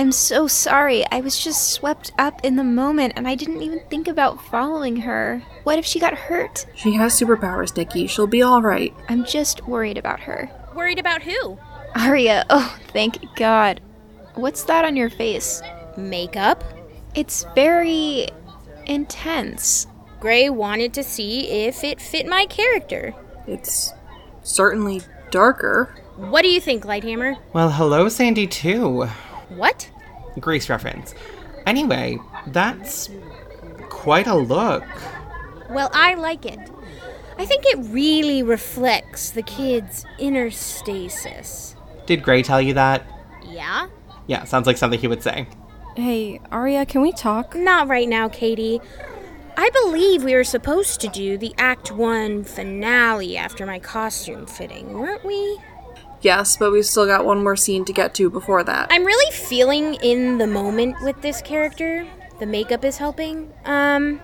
I'm 0.00 0.12
so 0.12 0.46
sorry. 0.46 1.04
I 1.12 1.20
was 1.20 1.38
just 1.38 1.74
swept 1.74 2.12
up 2.16 2.42
in 2.42 2.56
the 2.56 2.64
moment 2.64 3.12
and 3.16 3.28
I 3.28 3.34
didn't 3.34 3.60
even 3.60 3.80
think 3.90 4.08
about 4.08 4.42
following 4.46 4.96
her. 4.96 5.42
What 5.64 5.78
if 5.78 5.84
she 5.84 6.00
got 6.00 6.14
hurt? 6.14 6.64
She 6.74 6.94
has 6.94 7.12
superpowers, 7.12 7.76
Nikki. 7.76 8.06
She'll 8.06 8.26
be 8.26 8.42
alright. 8.42 8.94
I'm 9.10 9.26
just 9.26 9.68
worried 9.68 9.98
about 9.98 10.20
her. 10.20 10.50
Worried 10.74 10.98
about 10.98 11.20
who? 11.24 11.58
Arya. 11.94 12.46
oh, 12.48 12.78
thank 12.94 13.18
God. 13.36 13.82
What's 14.36 14.64
that 14.64 14.86
on 14.86 14.96
your 14.96 15.10
face? 15.10 15.60
Makeup? 15.98 16.64
It's 17.14 17.44
very 17.54 18.28
intense. 18.86 19.86
Gray 20.18 20.48
wanted 20.48 20.94
to 20.94 21.04
see 21.04 21.66
if 21.66 21.84
it 21.84 22.00
fit 22.00 22.26
my 22.26 22.46
character. 22.46 23.14
It's 23.46 23.92
certainly 24.44 25.02
darker. 25.30 25.94
What 26.16 26.40
do 26.40 26.48
you 26.48 26.60
think, 26.62 26.86
Lighthammer? 26.86 27.36
Well, 27.52 27.68
hello, 27.68 28.08
Sandy, 28.08 28.46
too. 28.46 29.06
What? 29.50 29.90
Grease 30.38 30.68
reference. 30.68 31.14
Anyway, 31.66 32.18
that's 32.48 33.10
quite 33.88 34.26
a 34.26 34.34
look. 34.34 34.84
Well, 35.68 35.90
I 35.92 36.14
like 36.14 36.46
it. 36.46 36.58
I 37.38 37.46
think 37.46 37.64
it 37.66 37.78
really 37.90 38.42
reflects 38.42 39.30
the 39.30 39.42
kid's 39.42 40.04
inner 40.18 40.50
stasis. 40.50 41.76
Did 42.06 42.22
Gray 42.22 42.42
tell 42.42 42.60
you 42.60 42.74
that? 42.74 43.06
Yeah? 43.44 43.88
Yeah, 44.26 44.44
sounds 44.44 44.66
like 44.66 44.76
something 44.76 44.98
he 44.98 45.08
would 45.08 45.22
say. 45.22 45.46
Hey, 45.96 46.40
Arya, 46.50 46.86
can 46.86 47.02
we 47.02 47.12
talk? 47.12 47.54
Not 47.54 47.88
right 47.88 48.08
now, 48.08 48.28
Katie. 48.28 48.80
I 49.56 49.70
believe 49.70 50.24
we 50.24 50.34
were 50.34 50.44
supposed 50.44 51.00
to 51.00 51.08
do 51.08 51.36
the 51.36 51.54
Act 51.58 51.92
1 51.92 52.44
finale 52.44 53.36
after 53.36 53.66
my 53.66 53.78
costume 53.78 54.46
fitting, 54.46 54.92
weren't 54.92 55.24
we? 55.24 55.58
Yes, 56.22 56.56
but 56.56 56.70
we've 56.70 56.84
still 56.84 57.06
got 57.06 57.24
one 57.24 57.42
more 57.42 57.56
scene 57.56 57.84
to 57.86 57.92
get 57.92 58.14
to 58.14 58.28
before 58.28 58.62
that. 58.64 58.88
I'm 58.90 59.04
really 59.04 59.32
feeling 59.32 59.94
in 59.94 60.38
the 60.38 60.46
moment 60.46 60.96
with 61.02 61.20
this 61.22 61.40
character. 61.40 62.06
The 62.38 62.46
makeup 62.46 62.84
is 62.84 62.98
helping. 62.98 63.52
Um, 63.64 64.20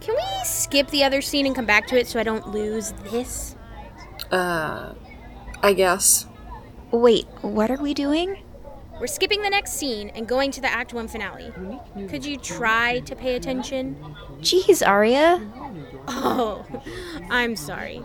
can 0.00 0.14
we 0.14 0.44
skip 0.44 0.88
the 0.90 1.02
other 1.04 1.22
scene 1.22 1.46
and 1.46 1.54
come 1.54 1.66
back 1.66 1.86
to 1.88 1.98
it 1.98 2.06
so 2.06 2.20
I 2.20 2.24
don't 2.24 2.50
lose 2.50 2.92
this? 3.04 3.56
Uh, 4.30 4.94
I 5.62 5.72
guess. 5.72 6.26
Wait, 6.90 7.26
what 7.40 7.70
are 7.70 7.80
we 7.80 7.94
doing? 7.94 8.42
We're 9.00 9.06
skipping 9.08 9.42
the 9.42 9.50
next 9.50 9.72
scene 9.72 10.10
and 10.10 10.28
going 10.28 10.50
to 10.52 10.60
the 10.60 10.70
Act 10.70 10.94
1 10.94 11.08
finale. 11.08 11.52
Could 12.08 12.24
you 12.24 12.36
try 12.36 13.00
to 13.00 13.16
pay 13.16 13.34
attention? 13.34 13.96
Jeez, 14.40 14.86
Arya. 14.86 15.40
Oh, 16.08 16.64
I'm 17.30 17.56
sorry. 17.56 18.02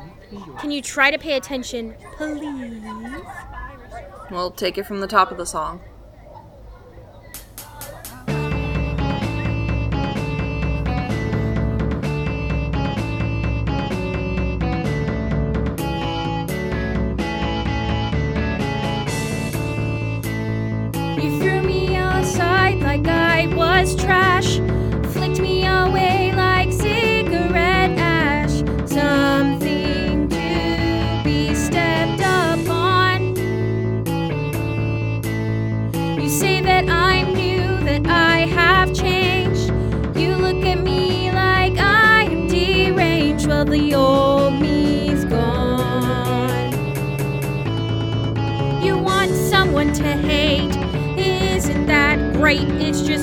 Can 0.59 0.71
you 0.71 0.81
try 0.81 1.11
to 1.11 1.17
pay 1.17 1.35
attention, 1.35 1.95
please? 2.17 3.23
We'll 4.31 4.51
take 4.51 4.77
it 4.77 4.85
from 4.85 5.01
the 5.01 5.07
top 5.07 5.31
of 5.31 5.37
the 5.37 5.45
song. 5.45 5.81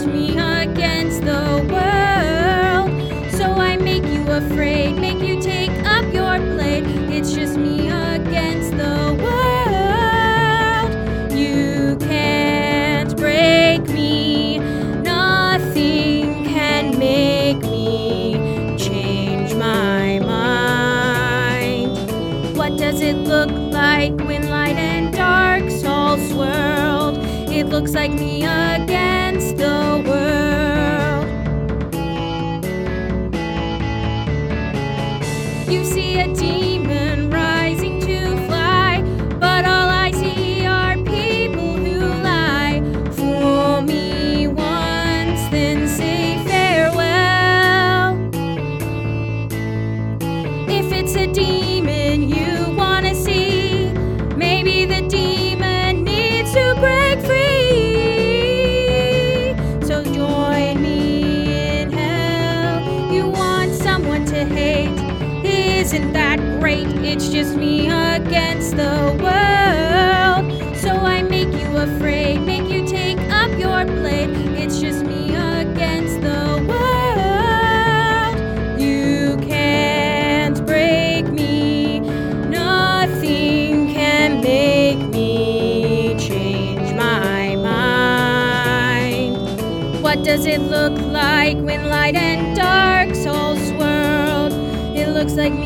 Me 0.06 0.45
It's 67.16 67.30
just 67.30 67.56
me 67.56 67.88
against 67.88 68.76
the 68.76 69.16
world. 69.24 70.52
So 70.76 70.90
I 70.90 71.22
make 71.22 71.50
you 71.50 71.74
afraid, 71.74 72.40
make 72.40 72.68
you 72.68 72.86
take 72.86 73.18
up 73.32 73.50
your 73.58 73.86
blade. 73.86 74.28
It's 74.58 74.78
just 74.78 75.02
me 75.02 75.34
against 75.34 76.20
the 76.20 76.62
world. 76.68 78.36
You 78.78 79.38
can't 79.48 80.62
break 80.66 81.26
me. 81.28 82.00
Nothing 82.50 83.94
can 83.94 84.42
make 84.42 84.98
me 85.08 86.16
change 86.18 86.92
my 86.92 87.56
mind. 87.56 89.38
What 90.02 90.22
does 90.22 90.44
it 90.44 90.60
look 90.60 90.92
like 91.00 91.56
when 91.56 91.88
light 91.88 92.14
and 92.14 92.54
dark's 92.54 93.24
all 93.24 93.56
swirled? 93.56 94.52
It 94.94 95.08
looks 95.08 95.32
like 95.32 95.54
me 95.54 95.65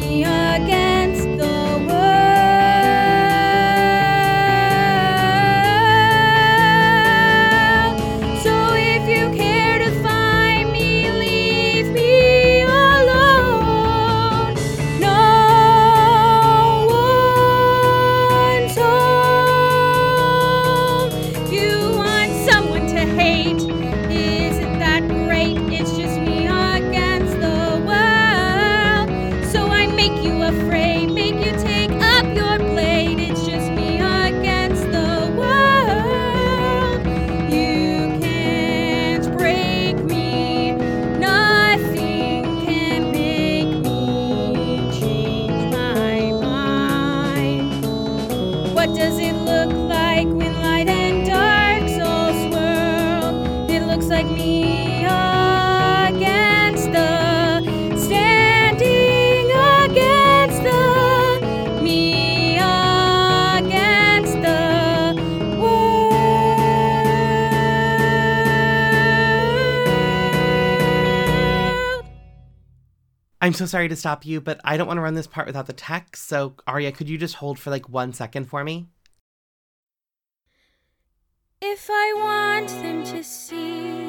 I'm 73.51 73.55
so 73.55 73.67
sorry 73.67 73.89
to 73.89 73.97
stop 73.97 74.25
you, 74.25 74.41
but 74.41 74.61
I 74.65 74.77
don't 74.77 74.87
want 74.87 74.99
to 74.99 75.03
run 75.03 75.15
this 75.15 75.27
part 75.27 75.49
without 75.49 75.67
the 75.67 75.73
text. 75.73 76.29
So, 76.29 76.55
Arya, 76.69 76.93
could 76.93 77.09
you 77.09 77.19
just 77.19 77.35
hold 77.35 77.59
for 77.59 77.71
like 77.71 77.89
one 77.89 78.13
second 78.13 78.45
for 78.45 78.63
me? 78.63 78.87
If 81.61 81.91
I 81.91 82.13
want 82.15 82.69
them 82.69 83.03
to 83.07 83.25
see 83.25 84.05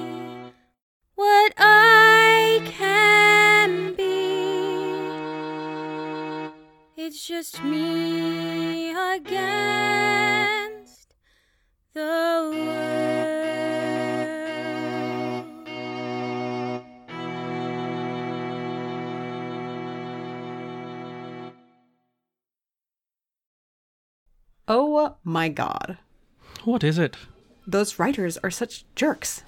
what 1.15 1.53
I 1.57 2.61
can 2.65 3.95
be, 3.95 4.13
it's 6.95 7.25
just 7.25 7.63
me 7.63 8.91
against 8.91 9.55
the 11.95 12.51
world. 12.53 13.40
Oh 24.73 25.17
my 25.25 25.49
god. 25.49 25.97
What 26.63 26.81
is 26.81 26.97
it? 26.97 27.17
Those 27.67 27.99
writers 27.99 28.37
are 28.37 28.49
such 28.49 28.85
jerks. 28.95 29.43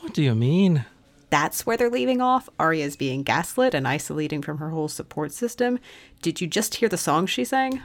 What 0.00 0.12
do 0.12 0.22
you 0.22 0.34
mean? 0.34 0.84
That's 1.30 1.64
where 1.64 1.78
they're 1.78 1.88
leaving 1.88 2.20
off. 2.20 2.50
Arya's 2.60 2.94
being 2.94 3.22
gaslit 3.22 3.72
and 3.72 3.88
isolating 3.88 4.42
from 4.42 4.58
her 4.58 4.68
whole 4.68 4.88
support 4.88 5.32
system. 5.32 5.78
Did 6.20 6.42
you 6.42 6.46
just 6.46 6.74
hear 6.74 6.88
the 6.90 6.98
song 6.98 7.24
she 7.24 7.46
sang? 7.46 7.80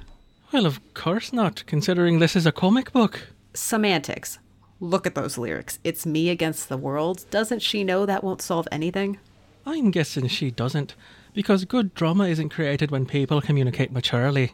Well, 0.51 0.65
of 0.65 0.81
course 0.93 1.31
not, 1.31 1.63
considering 1.67 2.19
this 2.19 2.35
is 2.35 2.45
a 2.45 2.51
comic 2.51 2.91
book. 2.91 3.29
Semantics. 3.53 4.39
Look 4.81 5.07
at 5.07 5.15
those 5.15 5.37
lyrics. 5.37 5.79
It's 5.85 6.05
me 6.05 6.29
against 6.29 6.67
the 6.67 6.75
world. 6.75 7.23
Doesn't 7.31 7.61
she 7.61 7.85
know 7.85 8.05
that 8.05 8.25
won't 8.25 8.41
solve 8.41 8.67
anything? 8.73 9.19
I'm 9.65 9.89
guessing 9.89 10.27
she 10.27 10.51
doesn't, 10.51 10.95
because 11.33 11.63
good 11.63 11.95
drama 11.95 12.25
isn't 12.25 12.49
created 12.49 12.91
when 12.91 13.05
people 13.05 13.39
communicate 13.39 13.93
maturely. 13.93 14.51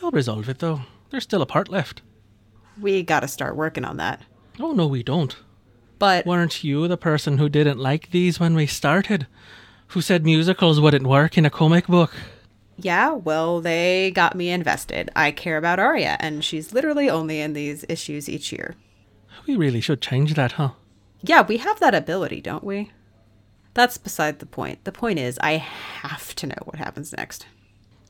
They'll 0.00 0.10
resolve 0.10 0.48
it, 0.48 0.60
though. 0.60 0.80
There's 1.10 1.24
still 1.24 1.42
a 1.42 1.46
part 1.46 1.68
left. 1.68 2.02
We 2.80 3.02
gotta 3.02 3.28
start 3.28 3.56
working 3.56 3.84
on 3.84 3.96
that. 3.96 4.22
Oh, 4.60 4.72
no, 4.72 4.86
we 4.86 5.02
don't. 5.02 5.36
But. 5.98 6.26
Weren't 6.26 6.62
you 6.62 6.86
the 6.88 6.96
person 6.96 7.38
who 7.38 7.48
didn't 7.48 7.78
like 7.78 8.10
these 8.10 8.38
when 8.38 8.54
we 8.54 8.66
started? 8.66 9.26
Who 9.88 10.00
said 10.00 10.24
musicals 10.24 10.80
wouldn't 10.80 11.06
work 11.06 11.38
in 11.38 11.44
a 11.46 11.50
comic 11.50 11.86
book? 11.86 12.12
Yeah, 12.76 13.12
well, 13.12 13.60
they 13.60 14.12
got 14.12 14.36
me 14.36 14.50
invested. 14.50 15.10
I 15.16 15.32
care 15.32 15.56
about 15.56 15.80
Arya, 15.80 16.16
and 16.20 16.44
she's 16.44 16.72
literally 16.72 17.10
only 17.10 17.40
in 17.40 17.52
these 17.52 17.84
issues 17.88 18.28
each 18.28 18.52
year. 18.52 18.76
We 19.46 19.56
really 19.56 19.80
should 19.80 20.00
change 20.00 20.34
that, 20.34 20.52
huh? 20.52 20.72
Yeah, 21.20 21.42
we 21.42 21.56
have 21.56 21.80
that 21.80 21.94
ability, 21.94 22.40
don't 22.40 22.62
we? 22.62 22.92
That's 23.74 23.98
beside 23.98 24.38
the 24.38 24.46
point. 24.46 24.84
The 24.84 24.92
point 24.92 25.18
is, 25.18 25.38
I 25.40 25.52
have 25.52 26.34
to 26.36 26.46
know 26.46 26.58
what 26.64 26.76
happens 26.76 27.12
next. 27.16 27.46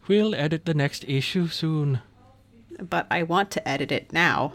We'll 0.06 0.34
edit 0.34 0.66
the 0.66 0.74
next 0.74 1.04
issue 1.08 1.48
soon. 1.48 2.00
But 2.78 3.06
I 3.10 3.22
want 3.22 3.50
to 3.52 3.68
edit 3.68 3.92
it 3.92 4.12
now. 4.12 4.54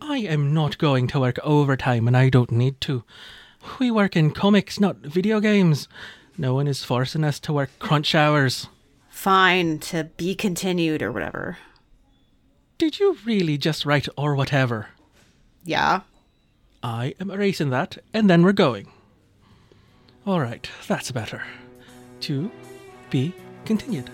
I 0.00 0.18
am 0.18 0.54
not 0.54 0.78
going 0.78 1.06
to 1.08 1.20
work 1.20 1.38
overtime 1.42 2.06
and 2.06 2.16
I 2.16 2.28
don't 2.30 2.50
need 2.50 2.80
to. 2.82 3.04
We 3.78 3.90
work 3.90 4.16
in 4.16 4.30
comics, 4.30 4.80
not 4.80 4.96
video 4.96 5.40
games. 5.40 5.88
No 6.38 6.54
one 6.54 6.66
is 6.66 6.84
forcing 6.84 7.24
us 7.24 7.38
to 7.40 7.52
work 7.52 7.70
crunch 7.78 8.14
hours. 8.14 8.68
Fine, 9.10 9.80
to 9.80 10.04
be 10.04 10.34
continued 10.34 11.02
or 11.02 11.12
whatever. 11.12 11.58
Did 12.78 12.98
you 12.98 13.18
really 13.26 13.58
just 13.58 13.84
write 13.84 14.08
or 14.16 14.34
whatever? 14.34 14.88
Yeah. 15.64 16.00
I 16.82 17.14
am 17.20 17.30
erasing 17.30 17.68
that, 17.70 17.98
and 18.14 18.30
then 18.30 18.42
we're 18.42 18.52
going. 18.52 18.90
All 20.26 20.40
right, 20.40 20.66
that's 20.88 21.10
better. 21.10 21.42
To 22.20 22.50
be 23.10 23.34
continued. 23.66 24.08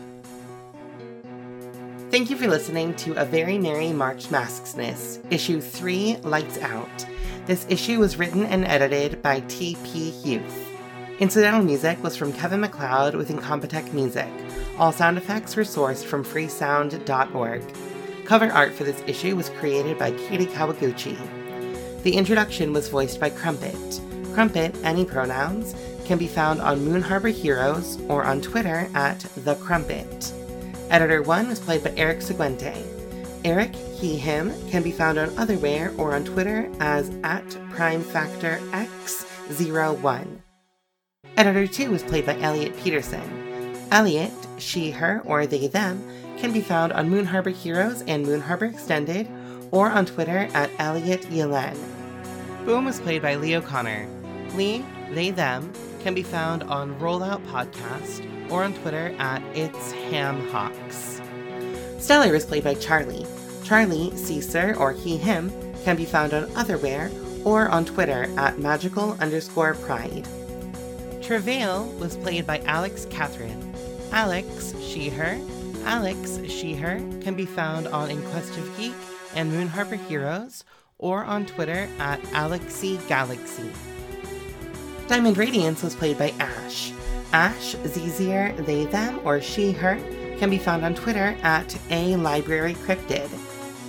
Thank 2.17 2.31
you 2.31 2.39
for 2.39 2.49
listening 2.49 2.95
to 2.95 3.13
A 3.21 3.27
Very 3.27 3.59
Merry 3.59 3.93
March 3.93 4.29
Masksness, 4.29 5.21
Issue 5.31 5.61
3 5.61 6.17
Lights 6.23 6.57
Out. 6.63 7.05
This 7.45 7.67
issue 7.69 7.99
was 7.99 8.17
written 8.17 8.47
and 8.47 8.65
edited 8.65 9.21
by 9.21 9.41
T.P. 9.41 10.13
Huth. 10.23 10.73
Incidental 11.21 11.63
music 11.63 12.03
was 12.03 12.17
from 12.17 12.33
Kevin 12.33 12.63
MacLeod 12.63 13.17
with 13.17 13.29
Incompetech 13.29 13.93
Music. 13.93 14.31
All 14.79 14.93
sound 14.93 15.19
effects 15.19 15.57
were 15.57 15.63
sourced 15.63 16.07
from 16.07 16.25
freesound.org. 16.25 17.63
Cover 18.25 18.51
art 18.51 18.73
for 18.73 18.85
this 18.85 19.03
issue 19.07 19.37
was 19.37 19.51
created 19.51 19.99
by 19.99 20.13
Katie 20.13 20.47
Kawaguchi. 20.47 21.19
The 22.03 22.17
introduction 22.17 22.73
was 22.73 22.89
voiced 22.89 23.21
by 23.21 23.29
Crumpet. 23.29 24.01
Crumpet, 24.33 24.75
any 24.85 25.05
pronouns, 25.05 25.75
can 26.07 26.17
be 26.17 26.29
found 26.29 26.63
on 26.63 26.83
Moon 26.83 27.03
Harbor 27.03 27.29
Heroes 27.29 28.01
or 28.09 28.25
on 28.25 28.41
Twitter 28.41 28.89
at 28.95 29.19
The 29.45 29.57
Crumpet. 29.57 30.33
Editor 30.89 31.21
1 31.23 31.49
was 31.49 31.59
played 31.59 31.83
by 31.83 31.91
Eric 31.97 32.23
Seguente. 32.23 32.81
Eric, 33.45 33.75
he, 33.75 34.17
him, 34.17 34.53
can 34.71 34.85
be 34.85 34.93
found 34.93 35.19
on 35.19 35.31
Otherware 35.31 35.99
or 35.99 36.15
on 36.15 36.25
Twitter 36.25 36.71
as 36.79 37.11
at 37.25 37.45
PrimeFactorX01. 37.73 40.39
Editor 41.37 41.67
2 41.67 41.91
was 41.91 42.05
played 42.05 42.25
by 42.25 42.39
Elliot 42.39 42.77
Peterson. 42.79 43.77
Elliot, 43.91 44.31
she, 44.59 44.93
her, 44.93 45.23
or 45.25 45.45
they, 45.45 45.67
them, 45.67 46.09
can 46.39 46.53
be 46.53 46.61
found 46.61 46.93
on 46.93 47.11
Moon 47.11 47.25
Harbor 47.25 47.51
Heroes 47.51 48.03
and 48.03 48.25
Moon 48.25 48.41
Harbor 48.41 48.67
Extended 48.67 49.29
or 49.73 49.91
on 49.91 50.07
Twitter 50.07 50.49
at 50.55 50.71
Elliot 50.79 51.23
Yellen. 51.23 51.77
Boom 52.65 52.85
was 52.85 53.01
played 53.01 53.23
by 53.23 53.35
Leo 53.35 53.61
Connor. 53.61 54.07
Lee, 54.55 54.85
they, 55.11 55.31
them, 55.31 55.73
can 56.01 56.15
be 56.15 56.23
found 56.23 56.63
on 56.63 56.97
Rollout 57.01 57.45
Podcast 57.47 58.25
or 58.51 58.65
on 58.65 58.75
Twitter 58.75 59.15
at 59.19 59.43
It's 59.55 59.93
Ham 59.93 60.49
Hawks. 60.49 61.21
Stellar 61.99 62.35
is 62.35 62.45
played 62.45 62.65
by 62.65 62.75
Charlie. 62.75 63.27
Charlie, 63.65 64.17
Caesar, 64.17 64.77
or 64.79 64.93
he, 64.93 65.17
him, 65.17 65.51
can 65.83 65.97
be 65.97 66.05
found 66.05 66.33
on 66.33 66.47
Otherware 66.51 67.11
or 67.45 67.69
on 67.69 67.85
Twitter 67.85 68.29
at 68.39 68.59
magical 68.59 69.13
underscore 69.21 69.75
pride. 69.75 70.27
Travail 71.23 71.87
was 71.99 72.17
played 72.17 72.47
by 72.47 72.59
Alex 72.61 73.07
Catherine. 73.11 73.75
Alex, 74.13 74.75
she, 74.81 75.09
her. 75.09 75.39
Alex, 75.85 76.39
she, 76.49 76.75
her 76.75 76.99
can 77.21 77.35
be 77.35 77.47
found 77.47 77.89
on 77.89 78.11
In 78.11 78.23
Quest 78.31 78.57
of 78.57 78.77
Geek 78.77 78.95
and 79.35 79.51
Moon 79.51 79.69
Harbor 79.69 79.97
Heroes 79.97 80.65
or 80.99 81.25
on 81.25 81.47
Twitter 81.47 81.89
at 81.99 82.21
AlexyGalaxy. 82.23 83.71
Diamond 85.09 85.37
Radiance 85.37 85.83
was 85.83 85.95
played 85.95 86.19
by 86.19 86.31
Ash. 86.41 86.93
Ash, 87.33 87.75
Zizier, 87.77 88.57
they, 88.65 88.85
them, 88.87 89.21
or 89.25 89.41
she, 89.41 89.73
her 89.73 89.97
can 90.39 90.51
be 90.51 90.59
found 90.59 90.85
on 90.85 90.95
Twitter 90.95 91.37
at 91.43 91.77
A 91.91 92.17
Library 92.17 92.75
Cryptid. 92.75 93.29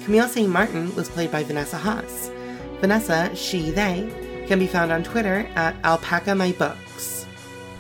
Camille 0.04 0.28
St. 0.28 0.50
Martin 0.50 0.96
was 0.96 1.10
played 1.10 1.32
by 1.32 1.44
Vanessa 1.44 1.78
Haas. 1.78 2.32
Vanessa, 2.80 3.36
she, 3.36 3.72
they 3.72 4.10
can 4.48 4.60
be 4.60 4.68
found 4.68 4.92
on 4.92 5.04
Twitter 5.04 5.50
at 5.56 5.76
Alpaca 5.84 6.34
My 6.34 6.52
Books. 6.54 7.26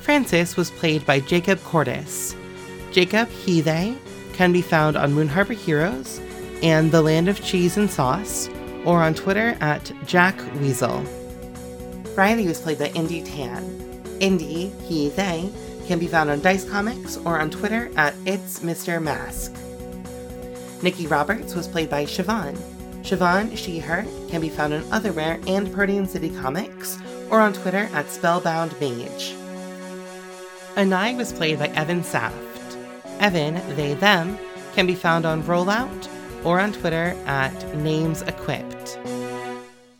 Francis 0.01 0.57
was 0.57 0.71
played 0.71 1.05
by 1.05 1.19
Jacob 1.19 1.63
Cordis. 1.63 2.35
Jacob, 2.91 3.29
he, 3.29 3.61
they 3.61 3.95
can 4.33 4.51
be 4.51 4.61
found 4.61 4.95
on 4.95 5.13
Moon 5.13 5.27
Harbor 5.27 5.53
Heroes 5.53 6.19
and 6.61 6.91
The 6.91 7.01
Land 7.01 7.29
of 7.29 7.43
Cheese 7.43 7.77
and 7.77 7.89
Sauce, 7.89 8.49
or 8.85 9.01
on 9.03 9.13
Twitter 9.13 9.57
at 9.59 9.91
Jack 10.05 10.37
Weasel. 10.55 11.03
Riley 12.15 12.47
was 12.47 12.59
played 12.59 12.79
by 12.79 12.87
Indy 12.87 13.21
Tan. 13.23 13.86
Indy, 14.19 14.69
he, 14.87 15.09
they, 15.09 15.49
can 15.87 15.99
be 15.99 16.07
found 16.07 16.29
on 16.29 16.41
Dice 16.41 16.69
Comics 16.69 17.17
or 17.17 17.39
on 17.39 17.49
Twitter 17.49 17.89
at 17.95 18.13
It's 18.25 18.59
Mr. 18.59 19.01
Mask. 19.01 19.55
Nikki 20.83 21.07
Roberts 21.07 21.55
was 21.55 21.67
played 21.67 21.89
by 21.89 22.05
Siobhan. 22.05 22.55
Siobhan, 23.01 23.57
she, 23.57 23.79
her, 23.79 24.05
can 24.29 24.41
be 24.41 24.49
found 24.49 24.73
on 24.73 24.83
Otherware 24.83 25.45
and 25.47 25.73
Protean 25.73 26.05
City 26.07 26.29
Comics 26.29 26.99
or 27.31 27.39
on 27.39 27.53
Twitter 27.53 27.89
at 27.93 28.09
Spellbound 28.09 28.79
Mage. 28.79 29.33
Anai 30.75 31.15
was 31.15 31.33
played 31.33 31.57
by 31.57 31.67
Evan 31.69 32.03
Saft. 32.03 32.77
Evan, 33.19 33.55
they, 33.75 33.93
them, 33.95 34.37
can 34.73 34.85
be 34.85 34.93
found 34.93 35.25
on 35.25 35.41
Rollout 35.43 36.07
or 36.43 36.59
on 36.59 36.73
Twitter 36.73 37.15
at 37.25 37.75
Names 37.77 38.21
Equipped. 38.23 38.99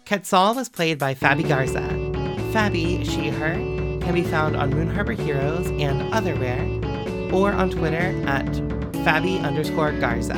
Quetzal 0.06 0.54
was 0.54 0.70
played 0.70 1.00
by 1.00 1.14
Fabi 1.14 1.48
Garza. 1.48 1.90
Fabi, 2.54 3.04
she, 3.04 3.30
her, 3.30 3.77
can 4.02 4.14
be 4.14 4.24
found 4.24 4.56
on 4.56 4.70
Moon 4.70 4.90
Harbor 4.90 5.14
Heroes 5.14 5.68
and 5.68 6.02
Otherware, 6.14 7.34
or 7.34 7.52
on 7.52 7.70
Twitter 7.70 8.14
at 8.28 8.46
Fabi 9.06 9.42
underscore 9.44 9.92
Garza. 9.94 10.36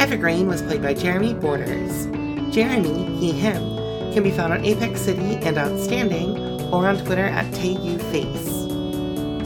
Evergreen 0.00 0.48
was 0.48 0.62
played 0.62 0.82
by 0.82 0.94
Jeremy 0.94 1.34
Borders. 1.34 2.08
Jeremy, 2.52 3.04
he, 3.16 3.30
him, 3.30 3.71
can 4.12 4.22
be 4.22 4.30
found 4.30 4.52
on 4.52 4.64
Apex 4.64 5.00
City 5.00 5.36
and 5.36 5.56
Outstanding 5.56 6.38
or 6.70 6.86
on 6.86 6.98
Twitter 6.98 7.24
at 7.24 7.46
TayuFace. 7.54 8.68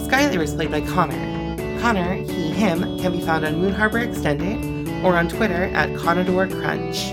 Skylar 0.06 0.38
was 0.38 0.54
played 0.54 0.72
by 0.72 0.80
Connor. 0.80 1.78
Connor, 1.80 2.14
he, 2.14 2.50
him, 2.50 2.98
can 2.98 3.12
be 3.12 3.20
found 3.20 3.44
on 3.44 3.60
Moon 3.60 3.72
Harbor 3.72 3.98
Extended 3.98 4.88
or 5.04 5.16
on 5.16 5.28
Twitter 5.28 5.64
at 5.74 5.96
Conador 5.96 6.48
Crunch. 6.48 7.10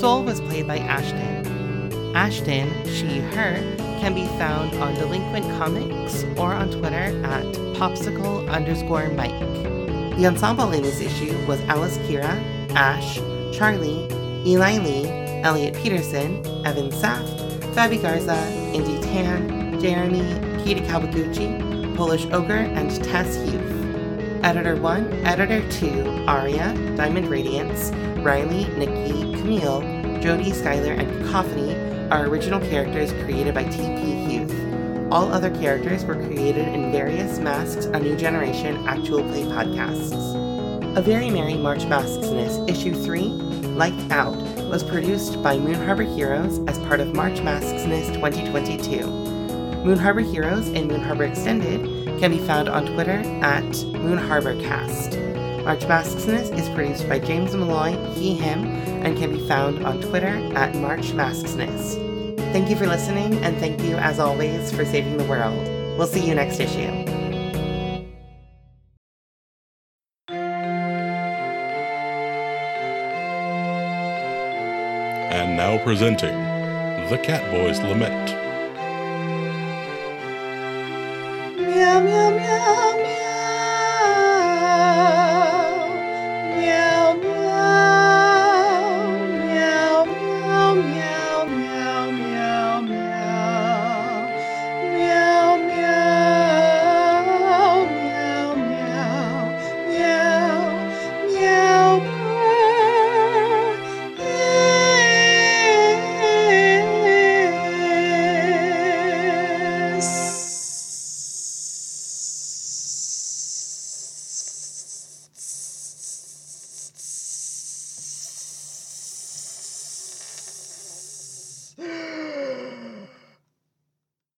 Soul 0.00 0.24
was 0.24 0.40
played 0.40 0.66
by 0.66 0.78
Ashton. 0.78 2.16
Ashton, 2.16 2.70
she, 2.86 3.18
her, 3.18 3.54
can 4.00 4.14
be 4.14 4.26
found 4.38 4.74
on 4.76 4.94
Delinquent 4.94 5.44
Comics 5.58 6.24
or 6.38 6.54
on 6.54 6.70
Twitter 6.70 7.24
at 7.24 7.44
popsicle 7.76 8.48
underscore 8.48 9.08
Mike. 9.10 9.38
The 10.16 10.26
ensemble 10.26 10.72
in 10.72 10.82
this 10.82 11.00
issue 11.00 11.36
was 11.46 11.60
Alice 11.62 11.98
Kira, 11.98 12.40
Ash, 12.70 13.16
Charlie, 13.56 14.08
Eli 14.46 14.78
Lee, 14.78 15.21
Elliot 15.42 15.74
Peterson, 15.74 16.44
Evan 16.64 16.92
Saft, 16.92 17.36
Fabi 17.74 18.00
Garza, 18.00 18.36
Indy 18.72 19.00
Tan, 19.02 19.80
Jeremy, 19.80 20.20
Katie 20.62 20.82
Kawaguchi, 20.82 21.96
Polish 21.96 22.26
Ogre, 22.26 22.54
and 22.54 22.90
Tess 23.04 23.36
Huth. 23.36 24.44
Editor 24.44 24.76
1, 24.76 25.12
Editor 25.24 25.68
2, 25.70 26.24
Arya, 26.26 26.74
Diamond 26.96 27.28
Radiance, 27.28 27.90
Riley, 28.22 28.66
Nikki, 28.76 29.32
Camille, 29.40 29.80
Jody, 30.20 30.52
Skylar, 30.52 30.98
and 30.98 31.24
Cacophony 31.24 31.74
are 32.10 32.26
original 32.26 32.60
characters 32.60 33.12
created 33.24 33.54
by 33.54 33.64
TP 33.64 34.26
Huth. 34.26 35.12
All 35.12 35.32
other 35.32 35.50
characters 35.50 36.04
were 36.04 36.14
created 36.14 36.68
in 36.68 36.92
various 36.92 37.38
Masks 37.38 37.86
A 37.86 37.98
New 37.98 38.16
Generation 38.16 38.86
actual 38.86 39.22
play 39.24 39.42
podcasts. 39.42 40.96
A 40.96 41.02
Very 41.02 41.30
Merry 41.30 41.54
March 41.54 41.82
Masksness 41.82 42.68
Issue 42.68 42.94
3, 42.94 43.22
Lights 43.74 44.10
Out, 44.10 44.36
was 44.72 44.82
produced 44.82 45.42
by 45.42 45.58
Moon 45.58 45.74
Harbor 45.74 46.02
Heroes 46.02 46.58
as 46.66 46.78
part 46.78 46.98
of 46.98 47.14
March 47.14 47.40
Masksness 47.40 48.06
2022. 48.14 49.06
Moon 49.84 49.98
Harbor 49.98 50.22
Heroes 50.22 50.68
and 50.68 50.88
Moon 50.88 51.02
Harbor 51.02 51.24
Extended 51.24 51.82
can 52.18 52.30
be 52.30 52.38
found 52.38 52.70
on 52.70 52.86
Twitter 52.86 53.18
at 53.42 53.70
Moon 53.84 54.16
Harbor 54.16 54.58
Cast. 54.62 55.18
March 55.66 55.80
Masksness 55.80 56.58
is 56.58 56.70
produced 56.70 57.06
by 57.06 57.18
James 57.18 57.54
Malloy, 57.54 57.92
he, 58.14 58.32
him, 58.32 58.64
and 59.04 59.14
can 59.18 59.30
be 59.30 59.46
found 59.46 59.84
on 59.84 60.00
Twitter 60.00 60.40
at 60.56 60.74
March 60.76 61.12
Masksness. 61.12 61.96
Thank 62.54 62.70
you 62.70 62.76
for 62.76 62.86
listening, 62.86 63.34
and 63.44 63.58
thank 63.58 63.82
you, 63.82 63.96
as 63.96 64.18
always, 64.18 64.72
for 64.72 64.86
saving 64.86 65.18
the 65.18 65.24
world. 65.24 65.66
We'll 65.98 66.06
see 66.06 66.26
you 66.26 66.34
next 66.34 66.60
issue. 66.60 67.11
Now 75.72 75.82
presenting 75.82 76.36
The 77.08 77.18
Catboy's 77.22 77.80
Lament. 77.80 78.41